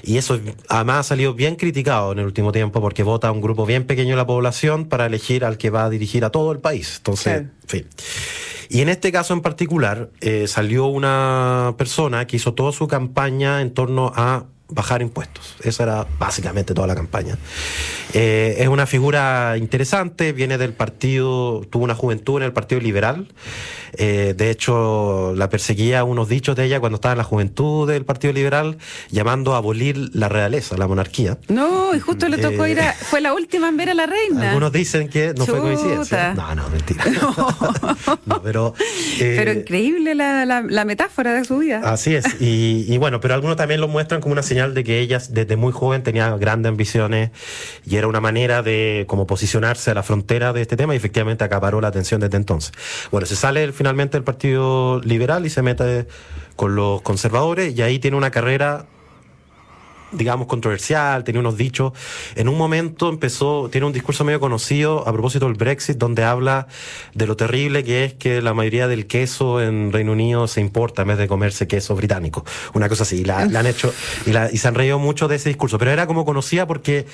Y 0.03 0.19
eso 0.19 0.41
además 0.69 1.01
ha 1.01 1.03
salido 1.03 1.35
bien 1.35 1.57
criticado 1.57 2.13
en 2.13 2.21
el 2.21 2.27
último 2.27 2.53
tiempo 2.53 2.81
porque 2.81 3.03
vota 3.03 3.33
un 3.33 3.41
grupo 3.41 3.67
bien 3.67 3.85
pequeño 3.85 4.11
de 4.11 4.17
la 4.17 4.27
población 4.27 4.87
para 4.87 5.07
elegir 5.07 5.45
al 5.45 5.59
que 5.59 5.71
va 5.71 5.85
a 5.85 5.91
dirigir 5.91 6.25
a 6.25 6.31
todo 6.31 6.53
el 6.53 6.61
país. 6.61 6.95
Entonces, 6.99 7.39
en 7.39 7.53
fin. 7.67 7.87
Y 8.75 8.81
en 8.81 8.89
este 8.89 9.13
caso 9.13 9.35
en 9.35 9.41
particular 9.41 10.11
eh, 10.21 10.49
salió 10.49 10.87
una 10.87 11.77
persona 11.79 12.27
que 12.27 12.39
hizo 12.39 12.55
toda 12.55 12.73
su 12.73 12.89
campaña 12.89 13.61
en 13.61 13.73
torno 13.73 14.11
a 14.17 14.47
bajar 14.69 15.03
impuestos. 15.03 15.57
Esa 15.63 15.83
era 15.83 16.07
básicamente 16.19 16.75
toda 16.75 16.87
la 16.87 16.95
campaña. 16.95 17.37
Eh, 18.15 18.57
es 18.59 18.69
una 18.69 18.87
figura 18.87 19.57
interesante, 19.59 20.33
viene 20.33 20.57
del 20.57 20.73
partido, 20.73 21.63
tuvo 21.71 21.85
una 21.85 21.95
juventud 21.95 22.39
en 22.39 22.45
el 22.45 22.53
Partido 22.53 22.81
Liberal. 22.81 23.29
Eh, 23.97 24.35
de 24.37 24.51
hecho, 24.51 25.35
la 25.37 25.49
perseguía 25.49 26.03
unos 26.05 26.29
dichos 26.29 26.57
de 26.57 26.65
ella 26.65 26.81
cuando 26.81 26.97
estaba 26.97 27.13
en 27.13 27.19
la 27.19 27.25
juventud 27.25 27.89
del 27.89 28.05
Partido 28.05 28.33
Liberal, 28.33 28.79
llamando 29.11 29.55
a 29.55 29.59
abolir 29.59 30.11
la 30.15 30.29
realeza, 30.29 30.77
la 30.77 30.89
monarquía. 30.89 31.39
No, 31.49 31.95
y 31.95 32.01
justo 32.01 32.29
le 32.29 32.39
tocó 32.39 32.67
ir 32.67 32.81
a. 32.81 32.91
Eh, 32.91 32.95
fue 32.99 33.21
la 33.21 33.35
última 33.35 33.69
en 33.69 33.77
ver 33.77 33.91
a 33.91 33.95
la 33.95 34.07
reina. 34.07 34.49
Algunos 34.49 34.73
dicen 34.73 35.09
que 35.09 35.35
no 35.37 35.47
fue 35.47 35.61
coincidencia. 35.61 36.35
No, 36.35 36.55
no, 36.55 36.69
mentira. 36.71 37.05
pero, 38.43 38.75
pero 39.19 39.53
increíble 39.53 40.15
la, 40.15 40.45
la, 40.45 40.85
metáfora 40.85 41.33
de 41.35 41.45
su 41.45 41.59
vida. 41.59 41.81
Así 41.85 42.15
es. 42.15 42.41
Y, 42.41 42.87
y 42.89 42.99
bueno, 42.99 43.21
pero 43.21 43.35
algunos 43.35 43.57
también 43.57 43.81
lo 43.81 43.89
muestran 43.89 44.21
como 44.21 44.33
una 44.33 44.43
de 44.55 44.85
que 44.85 45.01
ella 45.01 45.21
desde 45.29 45.57
muy 45.57 45.73
joven 45.73 46.03
tenía 46.03 46.35
grandes 46.37 46.71
ambiciones 46.71 47.31
y 47.85 47.97
era 47.97 48.07
una 48.07 48.21
manera 48.21 48.63
de 48.63 49.05
como 49.09 49.27
posicionarse 49.27 49.91
a 49.91 49.95
la 49.95 50.03
frontera 50.03 50.53
de 50.53 50.63
este 50.63 50.77
tema 50.77 50.95
y 50.95 50.97
efectivamente 50.97 51.43
acaparó 51.43 51.81
la 51.81 51.89
atención 51.89 52.21
desde 52.21 52.37
entonces. 52.37 52.73
Bueno, 53.11 53.27
se 53.27 53.37
sale 53.37 53.73
finalmente 53.73 54.17
del 54.17 54.25
Partido 54.25 55.01
Liberal 55.01 55.45
y 55.45 55.51
se 55.51 55.63
mete 55.63 56.07
con 56.55 56.77
los 56.77 57.03
conservadores 57.03 57.77
y 57.77 57.83
ahí 57.83 57.99
tiene 57.99 58.17
una 58.17 58.31
carrera 58.31 58.87
digamos, 60.17 60.47
controversial, 60.47 61.25
tenía 61.25 61.41
unos 61.41 61.57
dichos. 61.57 61.93
En 62.37 62.49
un 62.49 62.57
momento 62.57 63.09
empezó, 63.09 63.69
tiene 63.71 63.87
un 63.87 63.93
discurso 63.93 64.25
medio 64.25 64.41
conocido 64.41 65.07
a 65.07 65.13
propósito 65.13 65.47
del 65.47 65.55
Brexit, 65.55 65.97
donde 65.99 66.25
habla 66.25 66.67
de 67.15 67.27
lo 67.27 67.37
terrible 67.37 67.85
que 67.85 68.05
es 68.05 68.15
que 68.15 68.41
la 68.43 68.55
mayoría 68.55 68.89
del 68.89 69.07
queso 69.07 69.61
en 69.61 69.93
Reino 69.93 70.13
Unido 70.13 70.47
se 70.49 70.61
importa 70.61 71.03
en 71.03 71.09
vez 71.09 71.19
de 71.19 71.29
comerse 71.29 71.67
queso 71.67 71.95
británico. 71.95 72.45
Una 72.73 72.89
cosa 72.89 73.03
así. 73.03 73.25
La, 73.25 73.45
la 73.47 73.61
han 73.61 73.67
hecho 73.67 73.93
y, 74.27 74.33
la, 74.33 74.51
y 74.53 74.57
se 74.59 74.69
han 74.69 74.75
reído 74.75 74.99
mucho 74.99 75.29
de 75.29 75.37
ese 75.37 75.49
discurso. 75.49 75.79
Pero 75.79 75.91
era 75.91 76.07
como 76.07 76.25
conocida 76.25 76.67
porque 76.67 77.07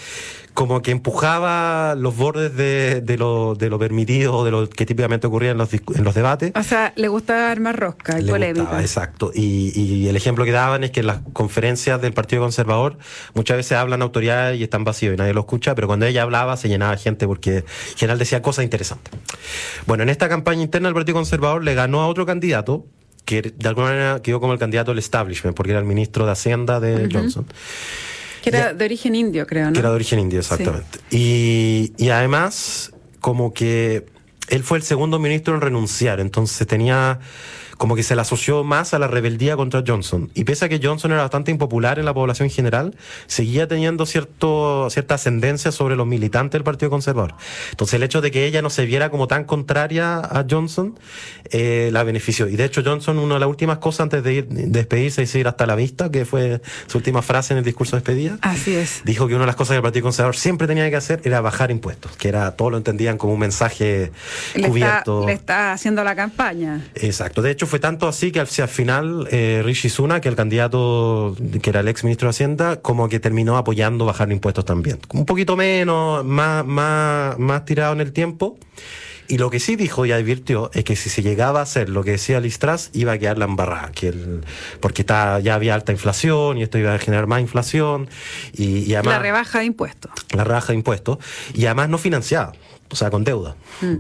como 0.55 0.83
que 0.83 0.91
empujaba 0.91 1.95
los 1.95 2.17
bordes 2.17 2.57
de, 2.57 3.01
de, 3.01 3.17
lo, 3.17 3.55
de 3.55 3.71
lo 3.71 3.79
permitido, 3.79 4.45
de 4.45 4.51
lo 4.51 4.69
que 4.69 4.85
típicamente 4.85 5.27
ocurría 5.29 5.53
en 5.53 5.59
los, 5.59 5.73
en 5.73 6.03
los 6.05 6.15
debates. 6.15 6.53
O 6.57 6.63
sea, 6.63 6.93
le 6.97 7.07
gustaba 7.09 7.51
armar 7.51 7.79
rosca 7.79 8.19
y 8.19 8.25
Le 8.25 8.33
polémica. 8.33 8.61
gustaba, 8.63 8.81
exacto. 8.83 9.31
Y, 9.33 9.73
y 9.81 10.09
el 10.09 10.17
ejemplo 10.17 10.45
que 10.45 10.51
daban 10.51 10.83
es 10.83 10.91
que 10.91 11.01
en 11.01 11.07
las 11.07 11.21
conferencias 11.33 12.01
del 12.03 12.13
Partido 12.13 12.43
Conservador 12.43 12.90
muchas 13.35 13.57
veces 13.57 13.73
hablan 13.73 14.03
autoridades 14.03 14.59
y 14.59 14.63
están 14.63 14.85
vacíos 14.85 15.15
y 15.15 15.17
nadie 15.17 15.35
lo 15.35 15.41
escucha, 15.41 15.75
pero 15.75 15.87
cuando 15.87 16.07
ella 16.07 16.23
hablaba 16.23 16.57
se 16.57 16.69
llenaba 16.69 16.97
gente 16.97 17.27
porque 17.27 17.59
en 17.59 17.97
general 17.97 18.19
decía 18.19 18.43
cosas 18.43 18.65
interesantes. 18.65 19.13
Bueno, 19.87 20.03
en 20.03 20.09
esta 20.09 20.29
campaña 20.29 20.63
interna 20.63 20.89
el 20.89 20.95
Partido 20.95 21.17
Conservador 21.17 21.65
le 21.65 21.75
ganó 21.75 22.01
a 22.01 22.07
otro 22.07 22.27
candidato 22.27 22.87
que 23.25 23.43
de 23.43 23.69
alguna 23.69 23.89
manera 23.89 24.23
quedó 24.23 24.41
como 24.41 24.53
el 24.53 24.59
candidato 24.59 24.91
del 24.91 24.99
establishment, 24.99 25.57
porque 25.57 25.71
era 25.71 25.79
el 25.79 25.87
ministro 25.87 26.27
de 26.27 26.33
Hacienda 26.33 26.81
de 26.81 27.09
Johnson. 27.13 27.47
Que 28.43 28.51
era 28.51 28.73
de 28.73 28.85
origen 28.85 29.15
indio, 29.15 29.47
creo, 29.47 29.67
¿no? 29.67 29.73
Que 29.73 29.79
era 29.79 29.91
de 29.91 29.95
origen 29.95 30.19
indio, 30.19 30.41
exactamente. 30.41 30.99
Y, 31.11 31.93
y 31.97 32.09
además, 32.09 32.93
como 33.21 33.53
que 33.53 34.07
él 34.49 34.65
fue 34.65 34.79
el 34.79 34.83
segundo 34.83 35.19
ministro 35.19 35.55
en 35.55 35.61
renunciar, 35.61 36.21
entonces 36.21 36.67
tenía 36.67 37.21
como 37.81 37.97
que 37.97 38.03
se 38.03 38.15
le 38.15 38.21
asoció 38.21 38.63
más 38.63 38.93
a 38.93 38.99
la 38.99 39.09
rebeldía 39.09 39.57
contra 39.57 39.83
Johnson. 39.87 40.31
Y 40.35 40.45
pese 40.45 40.67
a 40.67 40.69
que 40.69 40.79
Johnson 40.83 41.13
era 41.13 41.23
bastante 41.23 41.51
impopular 41.51 41.99
en 41.99 42.05
la 42.05 42.13
población 42.13 42.49
en 42.49 42.55
general, 42.55 42.95
seguía 43.27 43.69
teniendo 43.69 44.05
cierto, 44.05 44.91
cierta 44.91 45.15
ascendencia 45.15 45.73
sobre 45.73 45.97
los 45.97 46.07
militantes 46.07 46.59
del 46.59 46.63
Partido 46.63 46.91
Conservador. 46.91 47.37
Entonces 47.71 47.95
el 47.95 48.03
hecho 48.03 48.21
de 48.21 48.31
que 48.31 48.45
ella 48.45 48.61
no 48.61 48.69
se 48.69 48.85
viera 48.85 49.09
como 49.11 49.29
tan 49.29 49.45
contraria 49.45 50.17
a 50.19 50.45
Johnson, 50.49 50.99
eh, 51.53 51.89
la 51.91 52.05
benefició. 52.05 52.49
Y 52.49 52.57
de 52.57 52.67
hecho 52.67 52.83
Johnson, 52.85 53.19
una 53.19 53.37
de 53.37 53.41
las 53.41 53.49
últimas 53.49 53.79
cosas 53.79 54.01
antes 54.01 54.25
de 54.25 54.35
ir, 54.35 54.47
despedirse 54.49 55.23
y 55.23 55.25
decir 55.25 55.49
hasta 55.49 55.65
la 55.65 55.75
vista, 55.75 56.11
que 56.11 56.27
fue 56.27 56.61
su 56.87 56.99
última 56.99 57.23
frase 57.23 57.55
en 57.55 57.59
el 57.61 57.65
discurso 57.65 57.97
de 57.97 58.03
despedida, 58.03 58.37
Así 58.43 58.75
es. 58.75 59.01
dijo 59.07 59.27
que 59.27 59.33
una 59.37 59.45
de 59.45 59.47
las 59.47 59.57
cosas 59.57 59.71
que 59.71 59.77
el 59.77 59.83
Partido 59.83 60.03
Conservador 60.03 60.37
siempre 60.37 60.67
tenía 60.67 60.91
que 60.91 60.97
hacer 60.97 61.23
era 61.25 61.41
bajar 61.41 61.71
impuestos, 61.71 62.15
que 62.19 62.29
era 62.29 62.51
todo 62.57 62.69
lo 62.69 62.77
entendían 62.77 63.17
como 63.17 63.33
un 63.33 63.41
mensaje 63.41 64.13
Le 64.55 64.61
está, 64.61 64.69
cubierto. 64.69 65.27
le 65.27 65.33
está 65.33 65.73
haciendo 65.73 66.05
la 66.05 66.15
campaña. 66.15 66.87
Exacto. 66.95 67.41
De 67.41 67.51
hecho, 67.51 67.70
fue 67.71 67.79
tanto 67.79 68.07
así 68.07 68.33
que 68.33 68.41
el 68.41 68.47
final 68.47 69.27
eh, 69.31 69.63
Rishi 69.65 69.89
Sunak, 69.89 70.23
que 70.23 70.29
el 70.29 70.37
candidato 70.37 71.35
que 71.63 71.71
era 71.71 71.81
el 71.81 71.89
ex 71.89 72.05
ministro 72.05 72.27
de 72.27 72.31
Hacienda, 72.31 72.81
como 72.83 73.09
que 73.09 73.21
terminó 73.21 73.57
apoyando 73.57 74.05
bajar 74.05 74.31
impuestos 74.31 74.65
también. 74.65 74.99
Un 75.15 75.25
poquito 75.25 75.57
menos, 75.57 76.25
más, 76.25 76.67
más, 76.67 77.39
más 77.39 77.65
tirado 77.65 77.95
en 77.95 78.01
el 78.03 78.13
tiempo. 78.13 78.59
Y 79.29 79.39
lo 79.39 79.49
que 79.49 79.61
sí 79.61 79.77
dijo 79.77 80.05
y 80.07 80.11
advirtió 80.11 80.73
es 80.75 80.83
que 80.83 80.97
si 80.97 81.09
se 81.09 81.23
llegaba 81.23 81.61
a 81.61 81.63
hacer 81.63 81.89
lo 81.89 82.03
que 82.03 82.11
decía 82.13 82.41
Liz 82.41 82.59
Truss, 82.59 82.91
iba 82.95 83.13
a 83.13 83.19
quedar 83.19 83.39
la 83.39 83.45
embarrada, 83.45 83.93
que 83.93 84.09
el, 84.09 84.41
porque 84.81 85.03
está, 85.03 85.39
ya 85.39 85.55
había 85.55 85.75
alta 85.75 85.93
inflación 85.93 86.59
y 86.59 86.65
esto 86.65 86.79
iba 86.79 86.95
a 86.95 86.99
generar 86.99 87.29
más 87.29 87.41
inflación. 87.41 88.09
Y, 88.53 88.79
y 88.79 88.95
además, 88.95 89.15
La 89.15 89.23
rebaja 89.23 89.61
de 89.61 89.67
impuestos. 89.67 90.11
la 90.35 90.43
rebaja 90.43 90.73
de 90.73 90.75
impuestos 90.75 91.19
y 91.55 91.67
además 91.67 91.89
no 91.91 91.99
financiada, 91.99 92.51
o 92.91 92.97
sea, 92.97 93.11
con 93.11 93.25
deuda, 93.25 93.57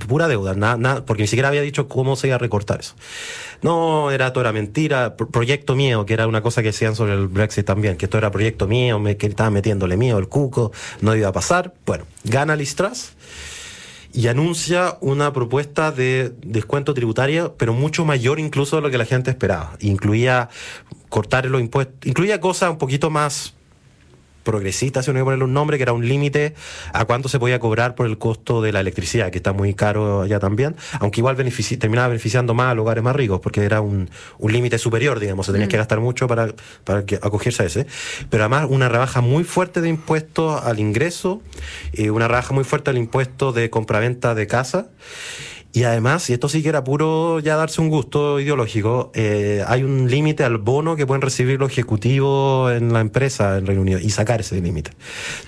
pura 0.08 0.26
deuda, 0.28 0.54
nada, 0.54 1.04
porque 1.04 1.22
ni 1.22 1.26
siquiera 1.28 1.48
había 1.48 1.62
dicho 1.62 1.86
cómo 1.88 2.16
se 2.16 2.26
iba 2.26 2.36
a 2.36 2.38
recortar 2.38 2.80
eso. 2.80 2.94
No, 3.62 4.10
era 4.10 4.32
todo 4.32 4.42
era 4.42 4.52
mentira, 4.52 5.16
pro- 5.16 5.28
proyecto 5.28 5.76
mío, 5.76 6.04
que 6.06 6.14
era 6.14 6.26
una 6.26 6.42
cosa 6.42 6.62
que 6.62 6.68
decían 6.68 6.96
sobre 6.96 7.14
el 7.14 7.28
Brexit 7.28 7.66
también, 7.66 7.96
que 7.96 8.06
esto 8.06 8.18
era 8.18 8.30
proyecto 8.30 8.66
mío, 8.66 8.98
me, 8.98 9.16
que 9.16 9.26
estaba 9.26 9.50
metiéndole 9.50 9.96
mío 9.96 10.18
el 10.18 10.28
cuco, 10.28 10.72
no 11.00 11.14
iba 11.14 11.28
a 11.28 11.32
pasar. 11.32 11.72
Bueno, 11.86 12.04
gana 12.24 12.56
Liz 12.56 12.74
Truss 12.74 13.12
y 14.12 14.26
anuncia 14.26 14.96
una 15.00 15.32
propuesta 15.32 15.92
de 15.92 16.32
descuento 16.42 16.94
tributario, 16.94 17.54
pero 17.56 17.74
mucho 17.74 18.04
mayor 18.04 18.40
incluso 18.40 18.76
de 18.76 18.82
lo 18.82 18.90
que 18.90 18.98
la 18.98 19.04
gente 19.04 19.30
esperaba. 19.30 19.76
Incluía 19.80 20.48
cortar 21.08 21.46
los 21.46 21.60
impuestos, 21.60 21.94
incluía 22.04 22.40
cosas 22.40 22.70
un 22.70 22.78
poquito 22.78 23.10
más 23.10 23.54
progresista, 24.42 25.02
si 25.02 25.10
uno 25.10 25.18
quiere 25.18 25.24
ponerle 25.24 25.44
un 25.44 25.52
nombre, 25.52 25.76
que 25.76 25.82
era 25.82 25.92
un 25.92 26.06
límite 26.06 26.54
a 26.92 27.04
cuánto 27.04 27.28
se 27.28 27.38
podía 27.38 27.58
cobrar 27.60 27.94
por 27.94 28.06
el 28.06 28.18
costo 28.18 28.62
de 28.62 28.72
la 28.72 28.80
electricidad, 28.80 29.30
que 29.30 29.38
está 29.38 29.52
muy 29.52 29.74
caro 29.74 30.22
allá 30.22 30.38
también, 30.40 30.76
aunque 30.98 31.20
igual 31.20 31.36
benefici- 31.36 31.78
terminaba 31.78 32.08
beneficiando 32.08 32.54
más 32.54 32.70
a 32.70 32.74
lugares 32.74 33.04
más 33.04 33.14
ricos, 33.14 33.40
porque 33.40 33.64
era 33.64 33.80
un, 33.80 34.10
un 34.38 34.52
límite 34.52 34.78
superior, 34.78 35.20
digamos, 35.20 35.46
se 35.46 35.52
tenías 35.52 35.68
que 35.68 35.76
gastar 35.76 36.00
mucho 36.00 36.26
para, 36.26 36.54
para 36.84 37.04
que, 37.04 37.16
acogerse 37.16 37.62
a 37.62 37.66
ese. 37.66 37.86
Pero 38.30 38.44
además 38.44 38.66
una 38.68 38.88
rebaja 38.88 39.20
muy 39.20 39.44
fuerte 39.44 39.80
de 39.80 39.88
impuestos 39.88 40.62
al 40.62 40.80
ingreso, 40.80 41.42
y 41.92 42.08
una 42.08 42.28
rebaja 42.28 42.54
muy 42.54 42.64
fuerte 42.64 42.90
al 42.90 42.98
impuesto 42.98 43.52
de 43.52 43.70
compraventa 43.70 44.34
de 44.34 44.46
casa. 44.46 44.88
Y 45.72 45.84
además, 45.84 46.28
y 46.28 46.32
esto 46.32 46.48
sí 46.48 46.64
que 46.64 46.68
era 46.68 46.82
puro 46.82 47.38
ya 47.38 47.54
darse 47.54 47.80
un 47.80 47.90
gusto 47.90 48.40
ideológico, 48.40 49.12
eh, 49.14 49.62
hay 49.68 49.84
un 49.84 50.10
límite 50.10 50.42
al 50.42 50.58
bono 50.58 50.96
que 50.96 51.06
pueden 51.06 51.22
recibir 51.22 51.60
los 51.60 51.70
ejecutivos 51.70 52.72
en 52.72 52.92
la 52.92 52.98
empresa 53.00 53.56
en 53.56 53.66
Reino 53.66 53.82
Unido 53.82 54.00
y 54.00 54.10
sacar 54.10 54.40
ese 54.40 54.60
límite. 54.60 54.90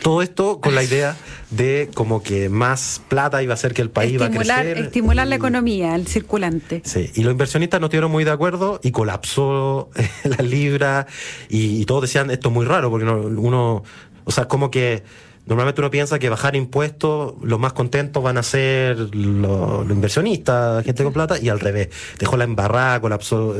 Todo 0.01 0.23
esto 0.23 0.61
con 0.61 0.77
la 0.77 0.85
idea 0.85 1.17
de 1.51 1.91
como 1.95 2.23
que 2.23 2.49
más 2.49 3.03
plata 3.09 3.43
iba 3.43 3.53
a 3.53 3.55
hacer 3.55 3.75
que 3.75 3.83
el 3.83 3.91
país 3.91 4.13
iba 4.13 4.27
a 4.27 4.29
Estimular, 4.29 4.63
crecer. 4.65 4.85
estimular 4.85 5.27
la 5.27 5.35
economía, 5.35 5.97
el 5.97 6.07
circulante. 6.07 6.83
Sí, 6.85 7.11
y 7.15 7.23
los 7.25 7.33
inversionistas 7.33 7.81
no 7.81 7.87
estuvieron 7.87 8.13
muy 8.13 8.23
de 8.23 8.31
acuerdo 8.31 8.79
y 8.83 8.93
colapsó 8.93 9.91
la 10.25 10.43
libra 10.45 11.09
y, 11.49 11.81
y 11.81 11.85
todos 11.85 12.03
decían 12.03 12.31
esto 12.31 12.49
es 12.49 12.55
muy 12.55 12.65
raro 12.65 12.91
porque 12.91 13.07
no- 13.07 13.17
uno, 13.23 13.83
o 14.23 14.31
sea, 14.31 14.47
como 14.47 14.71
que 14.71 15.03
normalmente 15.47 15.81
uno 15.81 15.91
piensa 15.91 16.19
que 16.19 16.29
bajar 16.29 16.55
impuestos, 16.57 17.35
los 17.43 17.59
más 17.59 17.73
contentos 17.73 18.23
van 18.23 18.39
a 18.39 18.43
ser 18.43 18.97
los, 18.99 19.15
los 19.15 19.91
inversionistas, 19.91 20.85
gente 20.85 21.03
con 21.03 21.13
plata, 21.13 21.39
y 21.41 21.49
al 21.49 21.61
revés, 21.61 21.89
dejó 22.19 22.37
la 22.37 22.45
embarrada, 22.45 23.01
colapsó, 23.01 23.55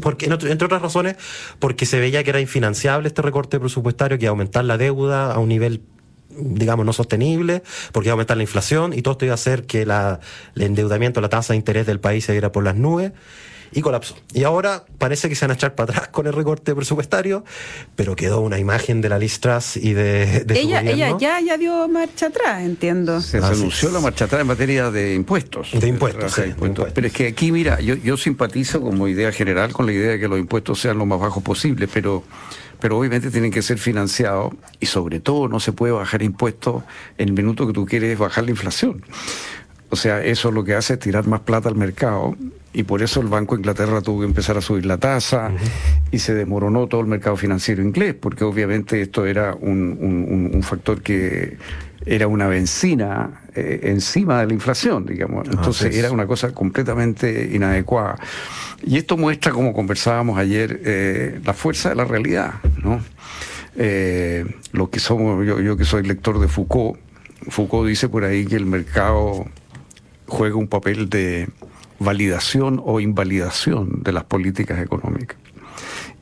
porque, 0.00 0.26
entre 0.26 0.64
otras 0.64 0.82
razones, 0.82 1.16
porque 1.58 1.86
se 1.86 2.00
veía 2.00 2.24
que 2.24 2.30
era 2.30 2.40
infinanciable 2.40 3.08
este 3.08 3.22
recorte 3.22 3.60
presupuestario, 3.60 4.18
que 4.18 4.24
iba 4.24 4.30
aumentar 4.30 4.64
la 4.64 4.76
deuda 4.76 5.32
a 5.32 5.38
un 5.38 5.48
nivel 5.48 5.82
digamos, 6.32 6.86
no 6.86 6.92
sostenible, 6.92 7.62
porque 7.92 8.08
iba 8.08 8.12
a 8.12 8.14
aumentar 8.14 8.36
la 8.36 8.44
inflación 8.44 8.92
y 8.92 9.02
todo 9.02 9.12
esto 9.12 9.24
iba 9.24 9.32
a 9.32 9.34
hacer 9.34 9.66
que 9.66 9.84
la, 9.84 10.20
el 10.54 10.62
endeudamiento, 10.62 11.20
la 11.20 11.28
tasa 11.28 11.54
de 11.54 11.56
interés 11.56 11.86
del 11.86 11.98
país 11.98 12.24
se 12.24 12.32
diera 12.32 12.52
por 12.52 12.62
las 12.62 12.76
nubes 12.76 13.12
y 13.72 13.80
colapsó. 13.82 14.16
Y 14.32 14.44
ahora 14.44 14.84
parece 14.98 15.28
que 15.28 15.34
se 15.34 15.44
van 15.44 15.52
a 15.52 15.54
echar 15.54 15.74
para 15.74 15.92
atrás 15.92 16.08
con 16.08 16.26
el 16.26 16.32
recorte 16.32 16.74
presupuestario, 16.74 17.44
pero 17.96 18.16
quedó 18.16 18.40
una 18.40 18.58
imagen 18.58 19.00
de 19.00 19.08
la 19.08 19.18
Listras 19.18 19.76
y 19.76 19.92
de, 19.92 20.44
de 20.44 20.54
su 20.54 20.60
Ella, 20.60 20.82
ella 20.82 21.16
ya, 21.18 21.40
ya 21.40 21.56
dio 21.56 21.88
marcha 21.88 22.26
atrás, 22.26 22.62
entiendo. 22.62 23.20
Se 23.20 23.38
anunció 23.38 23.90
la 23.90 24.00
marcha 24.00 24.24
atrás 24.24 24.40
en 24.40 24.46
materia 24.46 24.90
de 24.90 25.14
impuestos. 25.14 25.70
De 25.72 25.86
impuestos, 25.86 26.32
sí, 26.32 26.42
de 26.42 26.48
impuestos. 26.48 26.92
Pero 26.92 27.06
es 27.06 27.12
que 27.12 27.28
aquí, 27.28 27.52
mira, 27.52 27.80
yo, 27.80 27.94
yo 27.94 28.16
simpatizo 28.16 28.80
como 28.80 29.08
idea 29.08 29.32
general 29.32 29.72
con 29.72 29.86
la 29.86 29.92
idea 29.92 30.12
de 30.12 30.20
que 30.20 30.28
los 30.28 30.38
impuestos 30.38 30.80
sean 30.80 30.98
lo 30.98 31.06
más 31.06 31.20
bajos 31.20 31.42
posible, 31.42 31.88
pero, 31.88 32.24
pero 32.80 32.98
obviamente 32.98 33.30
tienen 33.30 33.50
que 33.50 33.62
ser 33.62 33.78
financiados 33.78 34.52
y 34.80 34.86
sobre 34.86 35.20
todo 35.20 35.48
no 35.48 35.60
se 35.60 35.72
puede 35.72 35.92
bajar 35.92 36.22
impuestos 36.22 36.82
en 37.18 37.28
el 37.28 37.34
minuto 37.34 37.66
que 37.66 37.72
tú 37.72 37.86
quieres 37.86 38.18
bajar 38.18 38.44
la 38.44 38.50
inflación. 38.50 39.04
O 39.90 39.96
sea, 39.96 40.22
eso 40.24 40.50
lo 40.52 40.62
que 40.64 40.74
hace 40.74 40.94
es 40.94 40.98
tirar 41.00 41.26
más 41.26 41.40
plata 41.40 41.68
al 41.68 41.74
mercado 41.74 42.36
y 42.72 42.84
por 42.84 43.02
eso 43.02 43.20
el 43.20 43.26
Banco 43.26 43.56
de 43.56 43.60
Inglaterra 43.62 44.00
tuvo 44.00 44.20
que 44.20 44.26
empezar 44.26 44.56
a 44.56 44.60
subir 44.60 44.86
la 44.86 44.98
tasa 44.98 45.50
y 46.12 46.20
se 46.20 46.32
desmoronó 46.34 46.86
todo 46.86 47.00
el 47.00 47.08
mercado 47.08 47.36
financiero 47.36 47.82
inglés, 47.82 48.14
porque 48.14 48.44
obviamente 48.44 49.00
esto 49.02 49.26
era 49.26 49.54
un, 49.54 50.50
un- 50.54 50.62
factor 50.62 51.02
que 51.02 51.56
era 52.06 52.28
una 52.28 52.46
benzina 52.46 53.42
eh, 53.56 53.80
encima 53.84 54.40
de 54.40 54.46
la 54.46 54.52
inflación, 54.54 55.04
digamos. 55.06 55.48
Entonces 55.50 55.96
era 55.96 56.12
una 56.12 56.26
cosa 56.26 56.52
completamente 56.54 57.50
inadecuada. 57.52 58.16
Y 58.84 58.96
esto 58.96 59.16
muestra, 59.16 59.50
como 59.52 59.72
conversábamos 59.72 60.38
ayer, 60.38 60.80
eh, 60.84 61.40
la 61.44 61.52
fuerza 61.52 61.88
de 61.88 61.96
la 61.96 62.04
realidad, 62.04 62.52
¿no? 62.84 63.00
Eh, 63.76 64.44
lo 64.72 64.88
que 64.90 65.00
somos, 65.00 65.44
yo, 65.46 65.60
yo 65.60 65.76
que 65.76 65.84
soy 65.84 66.04
lector 66.04 66.38
de 66.38 66.46
Foucault, 66.48 66.98
Foucault 67.48 67.88
dice 67.88 68.08
por 68.08 68.24
ahí 68.24 68.44
que 68.46 68.56
el 68.56 68.66
mercado 68.66 69.46
juega 70.30 70.56
un 70.56 70.68
papel 70.68 71.10
de 71.10 71.48
validación 71.98 72.80
o 72.82 73.00
invalidación 73.00 74.02
de 74.02 74.12
las 74.12 74.24
políticas 74.24 74.80
económicas. 74.80 75.36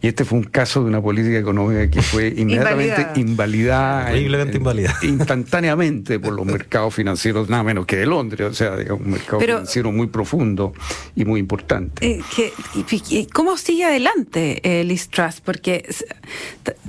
Y 0.00 0.06
este 0.08 0.24
fue 0.24 0.38
un 0.38 0.44
caso 0.44 0.82
de 0.82 0.88
una 0.90 1.02
política 1.02 1.36
económica 1.38 1.90
que 1.90 2.02
fue 2.02 2.28
inmediatamente 2.36 2.94
Invalidada. 3.16 3.18
invalidada. 3.20 4.10
Horriblemente 4.10 4.56
en- 4.56 4.62
invalidada. 4.62 4.98
Instantáneamente 5.02 6.20
por 6.20 6.32
los 6.34 6.46
mercados 6.46 6.94
financieros, 6.94 7.48
nada 7.48 7.62
menos 7.64 7.86
que 7.86 7.96
de 7.96 8.06
Londres, 8.06 8.48
o 8.50 8.54
sea, 8.54 8.76
digamos, 8.76 9.04
un 9.04 9.10
mercado 9.12 9.38
Pero- 9.38 9.54
financiero 9.56 9.92
muy 9.92 10.06
profundo 10.06 10.72
y 11.16 11.24
muy 11.24 11.40
importante. 11.40 12.06
Eh, 12.06 12.20
que- 12.34 12.52
y- 12.74 13.18
y 13.18 13.26
¿Cómo 13.26 13.56
sigue 13.56 13.84
adelante 13.84 14.60
eh, 14.62 14.84
Liz 14.84 15.08
Truss? 15.08 15.40
Porque, 15.40 15.84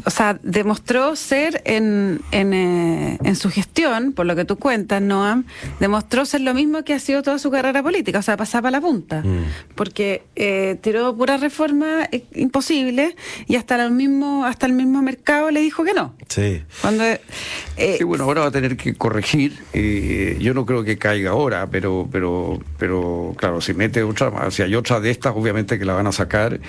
o 0.06 0.10
sea, 0.10 0.40
demostró 0.44 1.16
ser 1.16 1.62
en, 1.66 2.22
en, 2.32 2.54
eh, 2.54 3.18
en 3.24 3.36
su 3.36 3.50
gestión, 3.50 4.12
por 4.14 4.26
lo 4.26 4.36
que 4.36 4.46
tú 4.46 4.58
cuentas, 4.58 5.02
Noam, 5.02 5.46
demostró 5.80 6.26
ser 6.26 6.42
lo 6.42 6.54
mismo 6.54 6.84
que 6.84 6.94
ha 6.94 7.00
sido 7.00 7.24
toda 7.24 7.40
su 7.40 7.50
carrera 7.50 7.82
política, 7.82 8.20
o 8.20 8.22
sea, 8.22 8.38
pasaba 8.38 8.70
la 8.72 8.82
punta. 8.82 9.22
Mm. 9.24 9.46
Porque 9.76 10.24
eh, 10.36 10.78
tiró 10.82 11.16
pura 11.16 11.38
reforma 11.38 12.08
eh, 12.12 12.24
imposible 12.36 12.99
Chile 13.00 13.16
y 13.48 13.56
hasta 13.56 13.84
el 13.84 13.92
mismo, 13.92 14.46
hasta 14.46 14.66
el 14.66 14.74
mismo 14.74 15.02
mercado 15.02 15.52
le 15.52 15.62
dijo 15.62 15.84
que 15.84 15.94
no. 15.94 16.16
Sí. 16.28 16.64
Cuando, 16.82 17.04
eh, 17.04 17.96
sí, 17.98 18.04
bueno, 18.04 18.26
ahora 18.26 18.42
va 18.42 18.48
a 18.48 18.52
tener 18.52 18.78
que 18.78 18.94
corregir. 18.96 19.58
Eh, 19.74 20.38
yo 20.40 20.54
no 20.54 20.66
creo 20.66 20.84
que 20.84 20.98
caiga 20.98 21.32
ahora, 21.32 21.68
pero, 21.68 22.08
pero, 22.12 22.60
pero 22.78 23.34
claro, 23.38 23.62
si 23.62 23.74
mete 23.74 24.04
otra, 24.04 24.52
si 24.52 24.62
hay 24.64 24.76
otra 24.76 25.00
de 25.00 25.12
estas, 25.12 25.34
obviamente 25.36 25.80
que 25.80 25.86
la 25.86 25.94
van 25.94 26.08
a 26.08 26.12
sacar. 26.12 26.60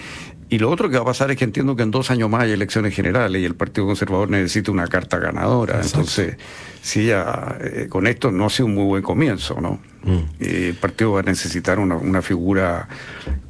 Y 0.50 0.58
lo 0.58 0.68
otro 0.68 0.90
que 0.90 0.96
va 0.96 1.02
a 1.02 1.06
pasar 1.06 1.30
es 1.30 1.36
que 1.36 1.44
entiendo 1.44 1.76
que 1.76 1.84
en 1.84 1.92
dos 1.92 2.10
años 2.10 2.28
más 2.28 2.42
hay 2.42 2.50
elecciones 2.50 2.92
generales 2.92 3.40
y 3.40 3.44
el 3.44 3.54
Partido 3.54 3.86
Conservador 3.86 4.30
necesita 4.30 4.72
una 4.72 4.88
carta 4.88 5.18
ganadora. 5.18 5.80
Entonces, 5.80 6.36
sí, 6.82 7.06
ya, 7.06 7.56
eh, 7.60 7.86
con 7.88 8.08
esto 8.08 8.32
no 8.32 8.46
ha 8.46 8.50
sido 8.50 8.66
un 8.66 8.74
muy 8.74 8.84
buen 8.84 9.02
comienzo, 9.02 9.60
¿no? 9.60 9.80
Mm. 10.02 10.18
Eh, 10.40 10.68
el 10.70 10.74
partido 10.74 11.12
va 11.12 11.20
a 11.20 11.22
necesitar 11.22 11.78
una, 11.78 11.94
una 11.94 12.20
figura 12.20 12.88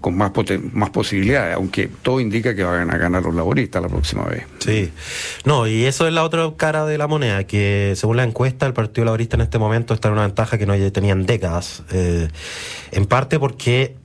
con 0.00 0.14
más, 0.16 0.32
más 0.72 0.90
posibilidades, 0.90 1.54
aunque 1.54 1.88
todo 2.02 2.20
indica 2.20 2.54
que 2.54 2.64
van 2.64 2.90
a 2.90 2.98
ganar 2.98 3.22
los 3.22 3.34
laboristas 3.34 3.80
la 3.80 3.88
próxima 3.88 4.24
vez. 4.24 4.44
Sí, 4.58 4.92
no, 5.46 5.66
y 5.66 5.86
eso 5.86 6.06
es 6.06 6.12
la 6.12 6.22
otra 6.22 6.52
cara 6.56 6.84
de 6.84 6.98
la 6.98 7.06
moneda, 7.06 7.44
que 7.44 7.94
según 7.96 8.18
la 8.18 8.24
encuesta, 8.24 8.66
el 8.66 8.74
Partido 8.74 9.06
Laborista 9.06 9.36
en 9.36 9.42
este 9.42 9.58
momento 9.58 9.94
está 9.94 10.08
en 10.08 10.14
una 10.14 10.26
ventaja 10.26 10.58
que 10.58 10.66
no 10.66 10.74
tenían 10.92 11.24
décadas, 11.24 11.82
eh, 11.92 12.28
en 12.90 13.06
parte 13.06 13.38
porque 13.38 13.96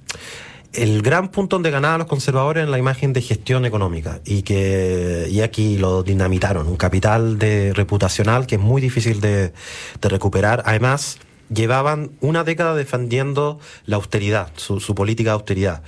el 0.77 1.01
gran 1.01 1.29
punto 1.29 1.55
donde 1.55 1.71
ganaban 1.71 1.99
los 1.99 2.07
conservadores 2.07 2.63
en 2.63 2.71
la 2.71 2.77
imagen 2.77 3.13
de 3.13 3.21
gestión 3.21 3.65
económica 3.65 4.19
y 4.25 4.41
que 4.43 5.27
y 5.29 5.41
aquí 5.41 5.77
lo 5.77 6.03
dinamitaron, 6.03 6.67
un 6.67 6.77
capital 6.77 7.39
de 7.39 7.73
reputacional 7.73 8.47
que 8.47 8.55
es 8.55 8.61
muy 8.61 8.81
difícil 8.81 9.21
de, 9.21 9.53
recuperar. 10.01 10.63
Además, 10.65 11.19
llevaban 11.53 12.11
una 12.21 12.43
década 12.43 12.75
defendiendo 12.75 13.59
la 13.85 13.95
austeridad, 13.97 14.51
su 14.55 14.95
política 14.95 15.31
de 15.31 15.33
austeridad 15.33 15.83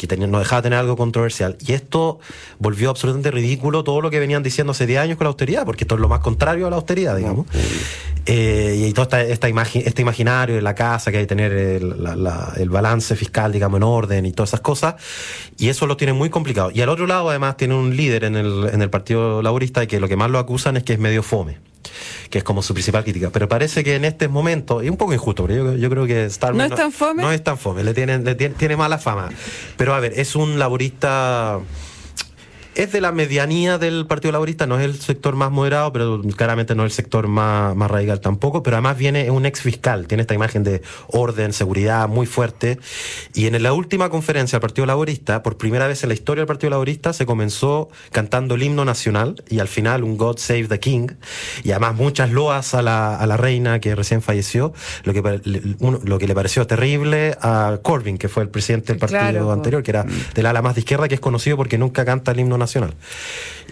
que 0.00 0.06
tenía, 0.06 0.26
no 0.26 0.38
dejaba 0.38 0.62
de 0.62 0.66
tener 0.66 0.78
algo 0.78 0.96
controversial. 0.96 1.58
Y 1.60 1.72
esto 1.72 2.20
volvió 2.58 2.88
absolutamente 2.88 3.30
ridículo 3.30 3.84
todo 3.84 4.00
lo 4.00 4.10
que 4.10 4.18
venían 4.18 4.42
diciendo 4.42 4.70
hace 4.70 4.86
10 4.86 5.00
años 5.00 5.18
con 5.18 5.26
la 5.26 5.28
austeridad, 5.28 5.66
porque 5.66 5.84
esto 5.84 5.96
es 5.96 6.00
lo 6.00 6.08
más 6.08 6.20
contrario 6.20 6.66
a 6.66 6.70
la 6.70 6.76
austeridad, 6.76 7.16
digamos. 7.16 7.46
Eh, 8.24 8.86
y 8.88 8.92
todo 8.92 9.02
esta, 9.02 9.22
esta 9.22 9.48
este 9.48 10.02
imaginario 10.02 10.54
de 10.54 10.62
la 10.62 10.74
casa, 10.74 11.10
que 11.10 11.18
hay 11.18 11.24
que 11.24 11.28
tener 11.28 11.52
el, 11.52 11.94
el, 12.56 12.70
balance 12.70 13.14
fiscal, 13.14 13.52
digamos, 13.52 13.76
en 13.76 13.82
orden 13.82 14.26
y 14.26 14.32
todas 14.32 14.50
esas 14.50 14.60
cosas. 14.60 14.94
Y 15.58 15.68
eso 15.68 15.86
lo 15.86 15.98
tiene 15.98 16.14
muy 16.14 16.30
complicado. 16.30 16.70
Y 16.72 16.80
al 16.80 16.88
otro 16.88 17.06
lado, 17.06 17.28
además, 17.28 17.58
tiene 17.58 17.74
un 17.74 17.94
líder 17.94 18.24
en 18.24 18.36
el, 18.36 18.70
en 18.72 18.80
el 18.80 18.88
Partido 18.88 19.42
Laborista 19.42 19.86
que 19.86 20.00
lo 20.00 20.08
que 20.08 20.16
más 20.16 20.30
lo 20.30 20.38
acusan 20.38 20.78
es 20.78 20.82
que 20.82 20.94
es 20.94 20.98
medio 20.98 21.22
fome 21.22 21.69
que 22.30 22.38
es 22.38 22.44
como 22.44 22.62
su 22.62 22.74
principal 22.74 23.02
crítica. 23.02 23.30
Pero 23.30 23.48
parece 23.48 23.82
que 23.84 23.96
en 23.96 24.04
este 24.04 24.28
momento, 24.28 24.82
y 24.82 24.88
un 24.88 24.96
poco 24.96 25.12
injusto, 25.12 25.46
pero 25.46 25.76
yo, 25.76 25.90
creo 25.90 26.06
que 26.06 26.28
Starman 26.28 26.68
¿No 26.68 26.74
es 26.74 26.80
tan 26.80 26.92
fome? 26.92 27.22
No 27.22 27.32
es 27.32 27.42
tan 27.42 27.58
fome, 27.58 27.84
le 27.84 27.94
tiene, 27.94 28.18
le 28.18 28.34
tiene, 28.34 28.54
tiene 28.54 28.76
mala 28.76 28.98
fama. 28.98 29.28
Pero 29.76 29.94
a 29.94 30.00
ver, 30.00 30.12
es 30.16 30.36
un 30.36 30.58
laborista 30.58 31.60
es 32.74 32.92
de 32.92 33.00
la 33.00 33.12
medianía 33.12 33.78
del 33.78 34.06
Partido 34.06 34.32
Laborista, 34.32 34.66
no 34.66 34.78
es 34.78 34.84
el 34.84 35.00
sector 35.00 35.34
más 35.34 35.50
moderado, 35.50 35.92
pero 35.92 36.22
claramente 36.36 36.74
no 36.74 36.84
es 36.84 36.92
el 36.92 36.96
sector 36.96 37.26
más, 37.26 37.74
más 37.74 37.90
radical 37.90 38.20
tampoco, 38.20 38.62
pero 38.62 38.76
además 38.76 38.96
viene 38.96 39.30
un 39.30 39.44
ex 39.46 39.60
fiscal, 39.60 40.06
tiene 40.06 40.22
esta 40.22 40.34
imagen 40.34 40.62
de 40.62 40.82
orden, 41.08 41.52
seguridad 41.52 42.08
muy 42.08 42.26
fuerte, 42.26 42.78
y 43.34 43.46
en 43.46 43.60
la 43.62 43.72
última 43.72 44.08
conferencia 44.08 44.56
del 44.56 44.62
Partido 44.62 44.86
Laborista, 44.86 45.42
por 45.42 45.56
primera 45.56 45.86
vez 45.88 46.02
en 46.04 46.08
la 46.08 46.14
historia 46.14 46.42
del 46.42 46.46
Partido 46.46 46.70
Laborista, 46.70 47.12
se 47.12 47.26
comenzó 47.26 47.88
cantando 48.12 48.54
el 48.54 48.62
himno 48.62 48.84
nacional 48.84 49.42
y 49.48 49.58
al 49.58 49.68
final 49.68 50.04
un 50.04 50.16
God 50.16 50.38
Save 50.38 50.68
the 50.68 50.78
King, 50.78 51.08
y 51.64 51.72
además 51.72 51.96
muchas 51.96 52.30
loas 52.30 52.74
a 52.74 52.82
la, 52.82 53.16
a 53.16 53.26
la 53.26 53.36
reina 53.36 53.80
que 53.80 53.94
recién 53.94 54.22
falleció, 54.22 54.72
lo 55.02 55.12
que, 55.12 55.20
lo 55.80 56.18
que 56.18 56.26
le 56.26 56.34
pareció 56.34 56.66
terrible 56.66 57.36
a 57.40 57.78
Corbyn, 57.82 58.16
que 58.16 58.28
fue 58.28 58.44
el 58.44 58.48
presidente 58.48 58.92
del 58.92 59.00
partido 59.00 59.52
anterior, 59.52 59.82
que 59.82 59.90
era 59.90 60.06
del 60.34 60.46
ala 60.46 60.62
más 60.62 60.76
de 60.76 60.82
izquierda, 60.82 61.08
que 61.08 61.14
es 61.14 61.20
conocido 61.20 61.56
porque 61.56 61.76
nunca 61.76 62.04
canta 62.04 62.30
el 62.30 62.40
himno 62.40 62.59
nacional. 62.60 62.94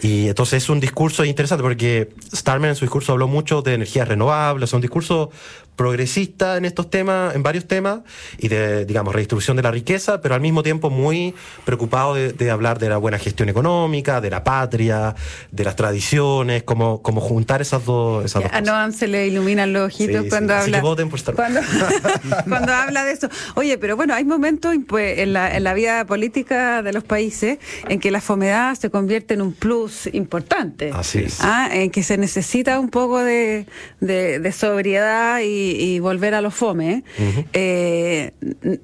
Y 0.03 0.29
entonces 0.29 0.62
es 0.64 0.68
un 0.68 0.81
discurso 0.81 1.24
interesante 1.24 1.62
porque 1.62 2.11
Starman 2.35 2.70
en 2.70 2.77
su 2.77 2.85
discurso 2.85 3.12
habló 3.12 3.29
mucho 3.29 3.62
de 3.62 3.74
energías 3.74 4.09
renovables, 4.09 4.70
es 4.70 4.74
un 4.74 4.81
discurso 4.81 5.31
progresista 5.78 6.56
en 6.56 6.64
estos 6.64 6.90
temas, 6.90 7.34
en 7.36 7.42
varios 7.42 7.66
temas, 7.66 8.00
y 8.36 8.48
de, 8.48 8.84
digamos, 8.84 9.14
redistribución 9.14 9.56
de 9.56 9.62
la 9.62 9.70
riqueza, 9.70 10.20
pero 10.20 10.34
al 10.34 10.40
mismo 10.40 10.62
tiempo 10.64 10.90
muy 10.90 11.34
preocupado 11.64 12.14
de, 12.14 12.50
hablar 12.50 12.78
de 12.80 12.88
la 12.88 12.96
buena 12.96 13.18
gestión 13.18 13.48
económica, 13.48 14.20
de 14.20 14.28
la 14.28 14.42
patria, 14.42 15.14
de 15.52 15.64
las 15.64 15.76
tradiciones, 15.76 16.64
como, 16.64 17.00
como 17.00 17.20
juntar 17.20 17.62
esas 17.62 17.84
dos, 17.84 18.24
esas 18.24 18.42
dos 18.42 18.50
cosas. 18.50 18.68
A 18.68 18.92
se 18.92 19.06
le 19.06 19.28
iluminan 19.28 19.72
los 19.72 19.86
ojitos 19.86 20.26
cuando 20.28 20.54
habla. 20.54 20.80
cuando, 22.48 22.72
habla 22.72 23.04
de 23.04 23.12
eso. 23.12 23.28
Oye, 23.54 23.78
pero 23.78 23.94
bueno, 23.94 24.14
hay 24.14 24.24
momentos 24.24 24.74
pues, 24.88 25.20
en, 25.20 25.32
la, 25.32 25.56
en 25.56 25.62
la 25.62 25.74
vida 25.74 26.04
política 26.06 26.82
de 26.82 26.92
los 26.92 27.04
países 27.04 27.58
en 27.88 28.00
que 28.00 28.10
la 28.10 28.20
fomedad 28.20 28.74
se 28.74 28.90
convierte 28.90 29.34
en 29.34 29.42
un 29.42 29.52
plus 29.52 30.08
importante. 30.12 30.90
Así 30.92 31.20
es. 31.20 31.38
¿ah? 31.40 31.68
En 31.72 31.90
que 31.90 32.02
se 32.02 32.18
necesita 32.18 32.80
un 32.80 32.88
poco 32.88 33.20
de, 33.20 33.66
de 34.00 34.52
sobriedad 34.52 35.40
y 35.40 35.67
y, 35.76 35.98
volver 36.00 36.35
a 36.35 36.40
los 36.40 36.54
fome, 36.54 37.04
eh, 37.52 38.33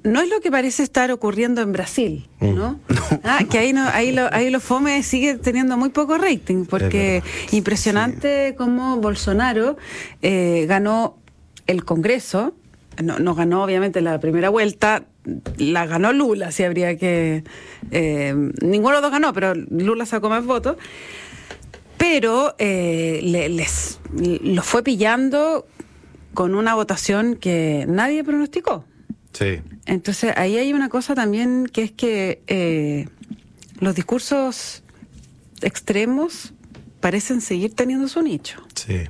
no 0.03 0.21
es 0.21 0.29
lo 0.29 0.39
que 0.41 0.51
parece 0.51 0.83
estar 0.83 1.11
ocurriendo 1.11 1.61
en 1.61 1.71
Brasil, 1.71 2.27
¿no? 2.39 2.79
Ah, 3.23 3.39
que 3.49 3.57
ahí, 3.57 3.73
no, 3.73 3.87
ahí, 3.87 4.11
lo, 4.11 4.33
ahí 4.33 4.49
los 4.49 4.63
fome 4.63 5.03
sigue 5.03 5.35
teniendo 5.35 5.77
muy 5.77 5.89
poco 5.89 6.17
rating, 6.17 6.65
porque 6.65 7.23
impresionante 7.51 8.55
como 8.57 8.97
Bolsonaro 8.97 9.77
eh, 10.21 10.65
ganó 10.67 11.17
el 11.67 11.83
Congreso, 11.85 12.53
no, 13.01 13.19
no, 13.19 13.35
ganó 13.35 13.63
obviamente 13.63 14.01
la 14.01 14.19
primera 14.19 14.49
vuelta, 14.49 15.03
la 15.57 15.85
ganó 15.85 16.13
Lula, 16.13 16.51
si 16.51 16.63
habría 16.63 16.97
que... 16.97 17.43
Eh, 17.91 18.33
ninguno 18.61 18.95
de 18.95 19.01
los 19.01 19.01
dos 19.01 19.11
ganó, 19.11 19.33
pero 19.33 19.53
Lula 19.55 20.05
sacó 20.05 20.29
más 20.29 20.45
votos 20.45 20.77
pero 21.97 22.55
les 22.59 23.99
lo 24.13 24.61
fue 24.61 24.83
pillando 24.83 25.65
con 26.35 26.53
una 26.53 26.75
votación 26.75 27.35
que 27.35 27.85
nadie 27.87 28.23
pronosticó. 28.23 28.85
Sí. 29.33 29.61
Entonces 29.87 30.33
ahí 30.37 30.57
hay 30.57 30.71
una 30.73 30.89
cosa 30.89 31.15
también 31.15 31.65
que 31.65 31.83
es 31.83 31.91
que 31.91 32.43
eh, 32.45 33.07
los 33.79 33.95
discursos 33.95 34.83
extremos 35.61 36.53
parecen 36.99 37.41
seguir 37.41 37.73
teniendo 37.73 38.07
su 38.07 38.21
nicho. 38.21 38.61
Sí. 38.75 39.01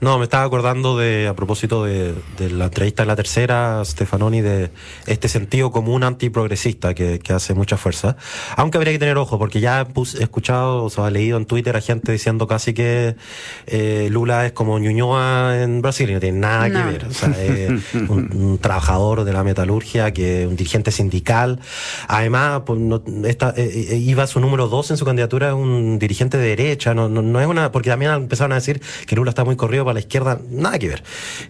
No, 0.00 0.18
me 0.18 0.24
estaba 0.24 0.44
acordando 0.44 0.96
de, 0.96 1.28
a 1.28 1.34
propósito 1.34 1.84
de, 1.84 2.14
la 2.38 2.66
entrevista 2.66 3.02
en 3.02 3.08
la 3.08 3.16
tercera, 3.16 3.82
Stefanoni, 3.84 4.40
de 4.40 4.70
este 5.06 5.28
sentido 5.28 5.70
común 5.70 6.04
antiprogresista 6.04 6.94
que, 6.94 7.18
que 7.18 7.32
hace 7.32 7.54
mucha 7.54 7.76
fuerza. 7.76 8.16
Aunque 8.56 8.78
habría 8.78 8.92
que 8.92 8.98
tener 8.98 9.16
ojo, 9.16 9.38
porque 9.38 9.60
ya 9.60 9.82
he 9.82 10.22
escuchado, 10.22 10.84
o 10.84 10.90
sea, 10.90 11.08
he 11.08 11.10
leído 11.10 11.36
en 11.38 11.46
Twitter 11.46 11.76
a 11.76 11.80
gente 11.80 12.12
diciendo 12.12 12.46
casi 12.46 12.74
que 12.74 13.16
eh, 13.66 14.08
Lula 14.10 14.46
es 14.46 14.52
como 14.52 14.78
Ñuñoa 14.78 15.62
en 15.62 15.82
Brasil 15.82 16.10
y 16.10 16.14
no 16.14 16.20
tiene 16.20 16.38
nada 16.38 16.70
que 16.70 16.90
ver. 16.90 17.06
O 17.06 17.12
sea, 17.12 17.30
es 17.30 17.70
un, 17.94 18.58
trabajador 18.60 19.24
de 19.24 19.32
la 19.32 19.44
metalurgia, 19.44 20.12
que 20.12 20.46
un 20.46 20.56
dirigente 20.56 20.90
sindical. 20.90 21.60
Además, 22.08 22.62
pues, 22.66 22.78
no, 22.80 23.02
esta, 23.24 23.50
eh, 23.56 23.88
eh, 23.90 23.96
iba 23.96 24.26
su 24.26 24.40
número 24.40 24.68
dos 24.68 24.90
en 24.90 24.96
su 24.96 25.04
candidatura, 25.04 25.54
un 25.54 25.98
dirigente 25.98 26.38
de 26.38 26.48
derecha. 26.48 26.94
No, 26.94 27.08
no, 27.08 27.22
no 27.22 27.40
es 27.40 27.46
una, 27.46 27.72
porque 27.72 27.90
también 27.90 28.12
empezaron 28.12 28.52
a 28.52 28.56
decir 28.56 28.80
que 29.06 29.16
Lula 29.16 29.30
está 29.30 29.44
muy 29.44 29.56
corrido 29.56 29.83
para 29.84 29.94
la 29.94 30.00
izquierda, 30.00 30.40
nada 30.48 30.78
que 30.78 30.88
ver. 30.88 31.04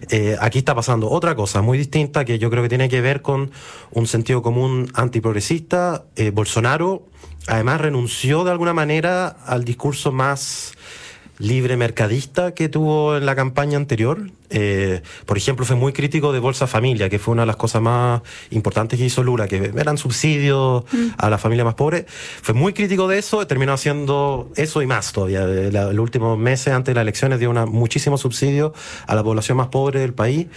Eh, 0.09 0.37
aquí 0.39 0.59
está 0.59 0.75
pasando 0.75 1.09
otra 1.09 1.35
cosa 1.35 1.61
muy 1.61 1.77
distinta 1.77 2.25
que 2.25 2.39
yo 2.39 2.49
creo 2.49 2.63
que 2.63 2.69
tiene 2.69 2.89
que 2.89 3.01
ver 3.01 3.21
con 3.21 3.51
un 3.91 4.07
sentido 4.07 4.41
común 4.41 4.91
antiprogresista. 4.93 6.05
Eh, 6.15 6.31
Bolsonaro 6.31 7.07
además 7.47 7.81
renunció 7.81 8.43
de 8.43 8.51
alguna 8.51 8.73
manera 8.73 9.27
al 9.27 9.63
discurso 9.63 10.11
más 10.11 10.74
libre 11.37 11.77
mercadista 11.77 12.53
que 12.53 12.69
tuvo 12.69 13.17
en 13.17 13.25
la 13.25 13.35
campaña 13.35 13.77
anterior. 13.77 14.31
Eh, 14.49 15.01
por 15.25 15.37
ejemplo, 15.37 15.65
fue 15.65 15.75
muy 15.75 15.91
crítico 15.91 16.31
de 16.31 16.39
Bolsa 16.39 16.67
Familia, 16.67 17.09
que 17.09 17.19
fue 17.19 17.33
una 17.33 17.43
de 17.43 17.47
las 17.47 17.55
cosas 17.55 17.81
más 17.81 18.21
importantes 18.51 18.99
que 18.99 19.05
hizo 19.05 19.23
Lula, 19.23 19.47
que 19.47 19.71
eran 19.75 19.97
subsidios 19.97 20.83
mm. 20.91 21.07
a 21.17 21.29
la 21.29 21.37
familia 21.37 21.63
más 21.63 21.75
pobre. 21.75 22.05
Fue 22.07 22.53
muy 22.53 22.73
crítico 22.73 23.07
de 23.07 23.17
eso, 23.17 23.45
terminó 23.47 23.73
haciendo 23.73 24.51
eso 24.55 24.81
y 24.81 24.87
más 24.87 25.11
todavía. 25.11 25.45
los 25.45 25.99
últimos 25.99 26.37
meses 26.37 26.73
antes 26.73 26.93
de 26.93 26.95
las 26.95 27.01
elecciones 27.03 27.39
dio 27.39 27.49
una, 27.49 27.65
muchísimo 27.65 28.17
subsidio 28.17 28.73
a 29.07 29.15
la 29.15 29.23
población 29.23 29.57
más 29.57 29.67
pobre 29.67 29.99
del 29.99 30.13
país. 30.13 30.47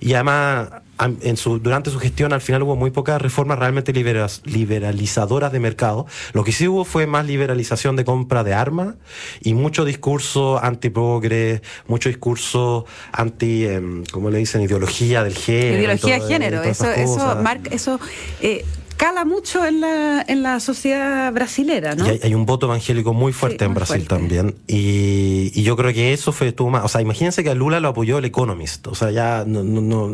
Y 0.00 0.14
además 0.14 0.68
en 0.98 1.36
su, 1.36 1.58
durante 1.58 1.90
su 1.90 1.98
gestión 1.98 2.32
al 2.32 2.40
final 2.40 2.62
hubo 2.62 2.76
muy 2.76 2.90
pocas 2.90 3.20
reformas 3.20 3.58
realmente 3.58 3.92
liberalizadoras 3.92 5.52
de 5.52 5.60
mercado. 5.60 6.06
Lo 6.32 6.44
que 6.44 6.52
sí 6.52 6.66
hubo 6.68 6.84
fue 6.84 7.06
más 7.06 7.26
liberalización 7.26 7.96
de 7.96 8.04
compra 8.04 8.44
de 8.44 8.54
armas 8.54 8.94
y 9.40 9.54
mucho 9.54 9.84
discurso 9.84 10.62
antiprogre, 10.62 11.62
mucho 11.86 12.08
discurso 12.08 12.86
anti, 13.12 13.64
eh, 13.64 13.80
¿cómo 14.12 14.30
le 14.30 14.38
dicen? 14.38 14.62
Ideología 14.62 15.22
del 15.22 15.34
género. 15.34 15.78
Ideología 15.78 16.14
de 16.14 16.20
género, 16.26 16.62
eso, 16.62 16.90
eso, 16.90 17.38
eso 17.70 18.00
eh, 18.40 18.64
cala 18.98 19.24
mucho 19.24 19.64
en 19.64 19.80
la, 19.80 20.24
en 20.26 20.42
la 20.42 20.60
sociedad 20.60 21.32
brasilera, 21.32 21.94
¿no? 21.94 22.06
Y 22.06 22.20
hay, 22.22 22.34
un 22.34 22.44
voto 22.44 22.66
evangélico 22.66 23.14
muy 23.14 23.32
fuerte 23.32 23.64
en 23.64 23.72
Brasil 23.72 24.06
también. 24.06 24.56
Y, 24.66 25.62
yo 25.62 25.76
creo 25.76 25.92
que 25.94 26.12
eso 26.12 26.32
fue 26.32 26.52
tu 26.52 26.68
más. 26.68 26.84
O 26.84 26.88
sea, 26.88 27.00
imagínense 27.00 27.44
que 27.44 27.50
a 27.50 27.54
Lula 27.54 27.80
lo 27.80 27.88
apoyó 27.88 28.18
el 28.18 28.24
Economist. 28.24 28.88
O 28.88 28.94
sea, 28.94 29.10
ya 29.10 29.44
no, 29.46 29.62
no, 29.62 30.12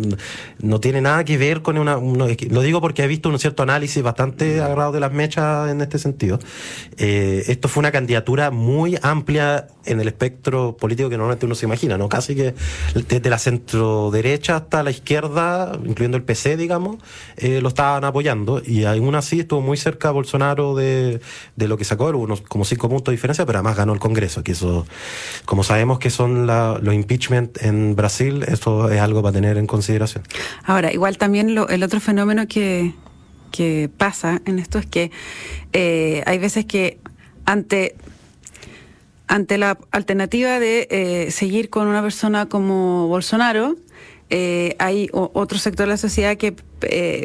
no, 0.59 0.81
tiene 0.81 1.01
nada 1.01 1.25
que 1.25 1.39
ver 1.39 1.63
con 1.63 1.79
una. 1.79 1.97
lo 1.97 2.61
digo 2.61 2.81
porque 2.81 3.03
he 3.03 3.07
visto 3.07 3.29
un 3.31 3.39
cierto 3.39 3.63
análisis 3.63 4.03
bastante 4.03 4.61
agarrado 4.61 4.93
de 4.93 5.01
las 5.01 5.13
mechas 5.13 5.71
en 5.71 5.81
este 5.81 5.99
sentido. 5.99 6.39
Eh, 6.99 7.45
esto 7.49 7.69
fue 7.69 7.81
una 7.81 7.91
candidatura 7.91 8.51
muy 8.51 8.99
amplia 9.03 9.67
en 9.87 10.01
el 10.01 10.09
espectro 10.09 10.77
político 10.77 11.09
que 11.09 11.17
normalmente 11.17 11.47
uno 11.47 11.55
se 11.55 11.67
imagina, 11.67 11.99
¿no? 11.99 12.09
Casi 12.09 12.35
que 12.35 12.55
desde 12.95 13.31
la 13.31 13.39
centro 13.39 14.11
derecha 14.11 14.57
hasta 14.57 14.83
la 14.83 14.91
izquierda, 14.91 15.79
incluyendo 15.85 16.17
el 16.17 16.23
PC, 16.23 16.57
digamos, 16.57 16.97
eh, 17.37 17.61
lo 17.61 17.69
estaban 17.69 18.05
apoyando 18.05 18.63
y 18.65 18.85
aún 18.85 19.15
así 19.15 19.41
estuvo 19.41 19.61
muy 19.61 19.77
cerca 19.77 20.11
Bolsonaro 20.11 20.75
de, 20.75 21.21
de 21.57 21.69
lo 21.69 21.77
que 21.77 21.85
sacó, 21.85 22.09
unos 22.09 22.41
como 22.43 22.65
cinco 22.65 22.89
puntos 22.89 23.13
de 23.13 23.17
diferencia, 23.17 23.47
pero 23.47 23.59
además 23.59 23.77
ganó 23.77 23.93
el 23.93 24.01
Congreso, 24.01 24.43
que 24.43 24.53
eso, 24.53 24.87
como 25.45 25.65
sabemos 25.65 25.99
que 25.99 26.11
son 26.11 26.47
los 26.47 26.95
impeachment 26.95 27.63
en 27.63 27.97
Brasil, 27.97 28.45
eso 28.47 28.91
es 28.91 29.01
algo 29.01 29.23
para 29.23 29.33
tener 29.33 29.57
en 29.57 29.67
consideración. 29.67 30.25
Ahora, 30.65 30.93
igual 30.93 31.19
también 31.19 31.57
el 31.69 31.83
otro 31.83 32.01
fenómeno 32.01 32.47
que, 32.47 32.93
que 33.51 33.91
pasa 33.97 34.43
en 34.47 34.59
esto 34.59 34.79
es 34.79 34.87
que 34.87 35.11
eh, 35.73 36.23
hay 36.27 36.39
veces 36.39 36.65
que 36.65 36.99
ante 37.47 37.95
ante 39.35 39.59
la 39.59 39.77
alternativa 39.91 40.61
de 40.61 40.87
eh, 40.93 41.33
seguir 41.33 41.69
con 41.69 41.89
una 41.89 42.01
persona 42.03 42.49
como 42.49 43.09
Bolsonaro, 43.09 43.75
eh, 44.31 44.77
hay 44.79 45.09
otro 45.13 45.59
sector 45.59 45.87
de 45.87 45.91
la 45.91 45.97
sociedad 45.97 46.37
que 46.37 46.55
eh, 46.83 47.25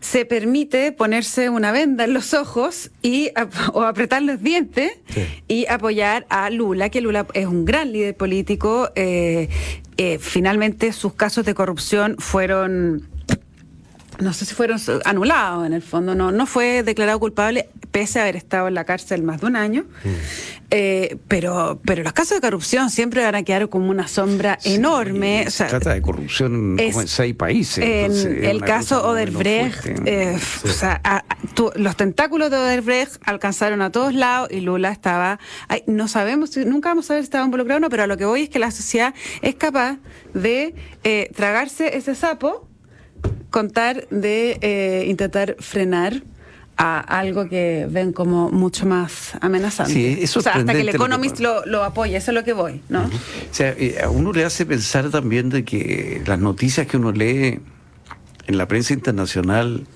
se 0.00 0.24
permite 0.24 0.90
ponerse 0.90 1.48
una 1.48 1.70
venda 1.70 2.02
en 2.02 2.12
los 2.12 2.34
ojos 2.34 2.90
y 3.02 3.30
o 3.72 3.82
apretar 3.82 4.22
los 4.22 4.42
dientes 4.42 4.98
y 5.46 5.66
apoyar 5.68 6.26
a 6.28 6.50
Lula, 6.50 6.88
que 6.88 7.00
Lula 7.00 7.24
es 7.34 7.46
un 7.46 7.64
gran 7.64 7.92
líder 7.92 8.16
político. 8.16 8.90
finalmente 10.18 10.92
sus 10.92 11.14
casos 11.14 11.44
de 11.44 11.54
corrupción 11.54 12.16
fueron 12.18 13.11
no 14.22 14.32
sé 14.32 14.44
si 14.44 14.54
fueron 14.54 14.78
anulados 15.04 15.66
en 15.66 15.72
el 15.72 15.82
fondo, 15.82 16.14
no, 16.14 16.32
no 16.32 16.46
fue 16.46 16.82
declarado 16.82 17.18
culpable 17.20 17.68
pese 17.90 18.18
a 18.18 18.22
haber 18.22 18.36
estado 18.36 18.68
en 18.68 18.74
la 18.74 18.84
cárcel 18.84 19.22
más 19.22 19.40
de 19.40 19.46
un 19.46 19.56
año. 19.56 19.84
Mm. 20.02 20.08
Eh, 20.74 21.18
pero, 21.28 21.82
pero 21.84 22.02
los 22.02 22.14
casos 22.14 22.38
de 22.38 22.40
corrupción 22.40 22.88
siempre 22.88 23.22
van 23.22 23.34
a 23.34 23.42
quedar 23.42 23.68
como 23.68 23.90
una 23.90 24.08
sombra 24.08 24.58
enorme. 24.64 25.50
Se 25.50 25.66
trata 25.66 25.92
de 25.92 26.00
corrupción 26.00 26.80
en 26.80 27.06
seis 27.06 27.34
países. 27.34 27.84
En 27.84 28.44
el 28.44 28.62
caso 28.62 29.06
Oderbrecht, 29.06 29.86
eh, 30.06 30.38
o 30.64 30.68
sea, 30.68 31.24
los 31.76 31.96
tentáculos 31.96 32.50
de 32.50 32.56
Oderbrecht 32.56 33.16
alcanzaron 33.26 33.82
a 33.82 33.92
todos 33.92 34.14
lados 34.14 34.48
y 34.50 34.62
Lula 34.62 34.90
estaba. 34.90 35.38
no 35.86 36.08
sabemos, 36.08 36.56
nunca 36.56 36.88
vamos 36.88 37.10
a 37.10 37.14
ver 37.14 37.22
si 37.22 37.26
estaba 37.26 37.44
involucrado 37.44 37.76
o 37.76 37.80
no, 37.80 37.90
pero 37.90 38.04
a 38.04 38.06
lo 38.06 38.16
que 38.16 38.24
voy 38.24 38.44
es 38.44 38.48
que 38.48 38.58
la 38.58 38.70
sociedad 38.70 39.14
es 39.42 39.56
capaz 39.56 39.98
de 40.32 40.74
eh, 41.04 41.30
tragarse 41.34 41.98
ese 41.98 42.14
sapo 42.14 42.71
contar 43.50 44.08
de 44.08 44.58
eh, 44.60 45.04
intentar 45.06 45.56
frenar 45.60 46.22
a 46.76 46.98
algo 46.98 47.48
que 47.48 47.86
ven 47.88 48.12
como 48.12 48.50
mucho 48.50 48.86
más 48.86 49.32
amenazante. 49.40 49.92
Sí, 49.92 50.18
eso 50.20 50.40
o 50.40 50.42
sea, 50.42 50.54
hasta 50.54 50.72
que 50.72 50.80
el 50.80 50.88
Economist 50.88 51.38
lo, 51.38 51.64
lo, 51.66 51.84
apoya, 51.84 52.18
eso 52.18 52.30
es 52.30 52.34
lo 52.34 52.44
que 52.44 52.54
voy, 52.54 52.80
¿no? 52.88 53.02
O 53.04 53.10
sea, 53.50 53.74
eh, 53.78 53.98
a 54.02 54.08
uno 54.08 54.32
le 54.32 54.44
hace 54.44 54.64
pensar 54.66 55.10
también 55.10 55.50
de 55.50 55.64
que 55.64 56.22
las 56.26 56.38
noticias 56.38 56.86
que 56.86 56.96
uno 56.96 57.12
lee 57.12 57.60
en 58.46 58.58
la 58.58 58.66
prensa 58.66 58.94
internacional 58.94 59.86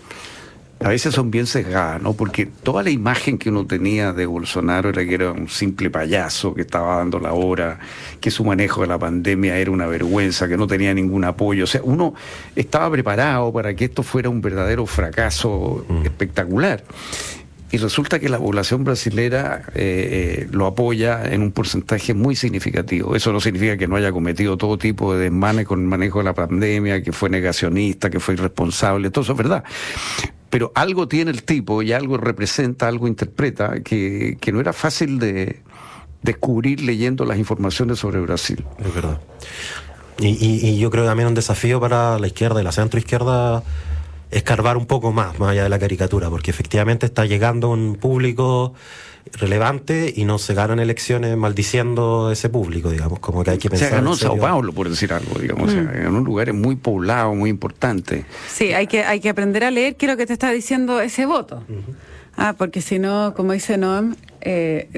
a 0.80 0.88
veces 0.88 1.14
son 1.14 1.30
bien 1.30 1.46
sesgadas, 1.46 2.02
¿no? 2.02 2.12
Porque 2.12 2.46
toda 2.46 2.82
la 2.82 2.90
imagen 2.90 3.38
que 3.38 3.48
uno 3.48 3.66
tenía 3.66 4.12
de 4.12 4.26
Bolsonaro 4.26 4.90
era 4.90 5.04
que 5.04 5.14
era 5.14 5.32
un 5.32 5.48
simple 5.48 5.88
payaso 5.88 6.54
que 6.54 6.60
estaba 6.60 6.98
dando 6.98 7.18
la 7.18 7.32
hora, 7.32 7.78
que 8.20 8.30
su 8.30 8.44
manejo 8.44 8.82
de 8.82 8.88
la 8.88 8.98
pandemia 8.98 9.56
era 9.56 9.70
una 9.70 9.86
vergüenza, 9.86 10.46
que 10.48 10.56
no 10.56 10.66
tenía 10.66 10.92
ningún 10.92 11.24
apoyo. 11.24 11.64
O 11.64 11.66
sea, 11.66 11.80
uno 11.82 12.14
estaba 12.54 12.90
preparado 12.90 13.52
para 13.52 13.74
que 13.74 13.86
esto 13.86 14.02
fuera 14.02 14.28
un 14.28 14.42
verdadero 14.42 14.84
fracaso 14.84 15.84
mm. 15.88 16.04
espectacular. 16.04 16.84
Y 17.72 17.78
resulta 17.78 18.20
que 18.20 18.28
la 18.28 18.38
población 18.38 18.84
brasilera 18.84 19.62
eh, 19.74 20.44
eh, 20.44 20.48
lo 20.52 20.66
apoya 20.66 21.24
en 21.24 21.42
un 21.42 21.50
porcentaje 21.50 22.14
muy 22.14 22.36
significativo. 22.36 23.16
Eso 23.16 23.32
no 23.32 23.40
significa 23.40 23.76
que 23.76 23.88
no 23.88 23.96
haya 23.96 24.12
cometido 24.12 24.56
todo 24.56 24.78
tipo 24.78 25.14
de 25.14 25.24
desmanes 25.24 25.66
con 25.66 25.80
el 25.80 25.86
manejo 25.86 26.18
de 26.18 26.26
la 26.26 26.34
pandemia, 26.34 27.02
que 27.02 27.12
fue 27.12 27.28
negacionista, 27.28 28.08
que 28.08 28.20
fue 28.20 28.34
irresponsable, 28.34 29.10
todo 29.10 29.24
eso 29.24 29.32
es 29.32 29.38
verdad 29.38 29.64
pero 30.50 30.72
algo 30.74 31.08
tiene 31.08 31.30
el 31.30 31.42
tipo 31.42 31.82
y 31.82 31.92
algo 31.92 32.16
representa, 32.16 32.88
algo 32.88 33.08
interpreta, 33.08 33.80
que, 33.82 34.38
no 34.52 34.60
era 34.60 34.72
fácil 34.72 35.18
de 35.18 35.60
descubrir 36.22 36.80
leyendo 36.82 37.24
las 37.24 37.38
informaciones 37.38 37.98
sobre 37.98 38.20
Brasil. 38.20 38.64
Es 38.78 38.94
verdad. 38.94 39.20
Y, 40.18 40.28
y, 40.28 40.78
yo 40.78 40.90
creo 40.90 41.04
que 41.04 41.08
también 41.08 41.28
un 41.28 41.34
desafío 41.34 41.78
para 41.78 42.18
la 42.18 42.26
izquierda 42.26 42.60
y 42.60 42.64
la 42.64 42.72
centroizquierda 42.72 43.62
escarbar 44.30 44.76
un 44.76 44.86
poco 44.86 45.12
más, 45.12 45.38
más 45.38 45.50
allá 45.50 45.64
de 45.64 45.68
la 45.68 45.78
caricatura, 45.78 46.30
porque 46.30 46.50
efectivamente 46.50 47.06
está 47.06 47.26
llegando 47.26 47.70
un 47.70 47.96
público 47.96 48.74
relevante 49.32 50.12
y 50.14 50.24
no 50.24 50.38
se 50.38 50.54
ganan 50.54 50.78
elecciones 50.78 51.36
maldiciendo 51.36 52.30
ese 52.30 52.48
público, 52.48 52.90
digamos, 52.90 53.18
como 53.18 53.44
que 53.44 53.50
hay 53.50 53.58
que 53.58 53.70
pensar. 53.70 53.88
Se 53.88 53.94
ganó 53.94 54.16
Sao 54.16 54.36
Paulo, 54.36 54.72
por 54.72 54.88
decir 54.88 55.12
algo, 55.12 55.38
digamos, 55.38 55.74
mm. 55.74 55.78
en 55.78 56.14
un 56.14 56.24
lugar 56.24 56.52
muy 56.52 56.76
poblado, 56.76 57.34
muy 57.34 57.50
importante. 57.50 58.24
Sí, 58.48 58.72
hay 58.72 58.86
que, 58.86 59.04
hay 59.04 59.20
que 59.20 59.28
aprender 59.28 59.64
a 59.64 59.70
leer 59.70 59.96
qué 59.96 60.06
es 60.06 60.12
lo 60.12 60.16
que 60.16 60.26
te 60.26 60.32
está 60.32 60.50
diciendo 60.50 61.00
ese 61.00 61.26
voto. 61.26 61.62
Ah, 62.36 62.54
porque 62.56 62.80
si 62.80 62.98
no, 62.98 63.34
como 63.34 63.52
dice 63.52 63.76
Noam, 63.78 64.16
eh, 64.40 64.88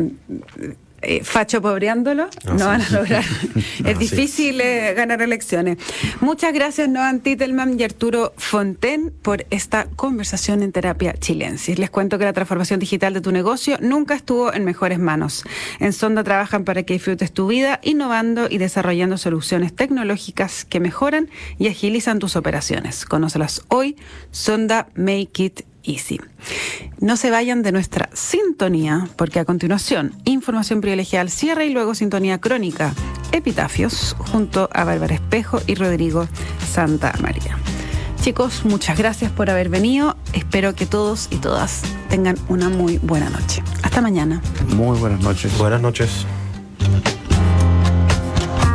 eh, 1.00 1.22
facho 1.22 1.62
pobreándolo, 1.62 2.28
ah, 2.46 2.54
no, 2.54 2.66
van 2.66 2.82
a 2.82 2.90
lograr. 2.90 3.24
es 3.84 3.98
difícil 3.98 4.60
eh, 4.60 4.94
ganar 4.94 5.22
elecciones. 5.22 5.78
Muchas 6.20 6.52
gracias, 6.52 6.88
Noam 6.88 7.20
Titelman 7.20 7.78
y 7.78 7.84
Arturo 7.84 8.32
Fonten, 8.36 9.12
por 9.22 9.46
esta 9.50 9.86
conversación 9.96 10.62
en 10.62 10.72
terapia 10.72 11.14
chilensis. 11.14 11.78
Les 11.78 11.90
cuento 11.90 12.18
que 12.18 12.24
la 12.24 12.32
transformación 12.32 12.80
digital 12.80 13.14
de 13.14 13.20
tu 13.20 13.30
negocio 13.30 13.78
nunca 13.80 14.14
estuvo 14.14 14.52
en 14.52 14.64
mejores 14.64 14.98
manos. 14.98 15.44
En 15.78 15.92
Sonda 15.92 16.24
trabajan 16.24 16.64
para 16.64 16.82
que 16.82 16.94
disfrutes 16.94 17.32
tu 17.32 17.46
vida, 17.46 17.80
innovando 17.82 18.48
y 18.50 18.58
desarrollando 18.58 19.18
soluciones 19.18 19.74
tecnológicas 19.74 20.64
que 20.64 20.80
mejoran 20.80 21.30
y 21.58 21.68
agilizan 21.68 22.18
tus 22.18 22.36
operaciones. 22.36 23.04
Conócelas 23.04 23.62
hoy. 23.68 23.96
Sonda 24.30 24.88
Make 24.94 25.42
It 25.42 25.60
Easy. 25.88 26.20
No 27.00 27.16
se 27.16 27.30
vayan 27.30 27.62
de 27.62 27.72
nuestra 27.72 28.10
sintonía, 28.12 29.08
porque 29.16 29.40
a 29.40 29.44
continuación, 29.44 30.12
información 30.24 30.80
privilegiada 30.80 31.22
al 31.22 31.30
cierre 31.30 31.66
y 31.66 31.70
luego 31.70 31.94
sintonía 31.94 32.38
crónica, 32.38 32.94
epitafios, 33.32 34.14
junto 34.18 34.68
a 34.72 34.84
Bárbara 34.84 35.14
Espejo 35.14 35.60
y 35.66 35.74
Rodrigo 35.74 36.28
Santa 36.70 37.12
María. 37.20 37.56
Chicos, 38.20 38.64
muchas 38.64 38.98
gracias 38.98 39.32
por 39.32 39.48
haber 39.48 39.68
venido. 39.68 40.16
Espero 40.32 40.74
que 40.74 40.86
todos 40.86 41.28
y 41.30 41.36
todas 41.36 41.82
tengan 42.10 42.36
una 42.48 42.68
muy 42.68 42.98
buena 42.98 43.30
noche. 43.30 43.62
Hasta 43.82 44.00
mañana. 44.00 44.42
Muy 44.74 44.98
buenas 44.98 45.20
noches. 45.20 45.56
Buenas 45.56 45.80
noches. 45.80 46.26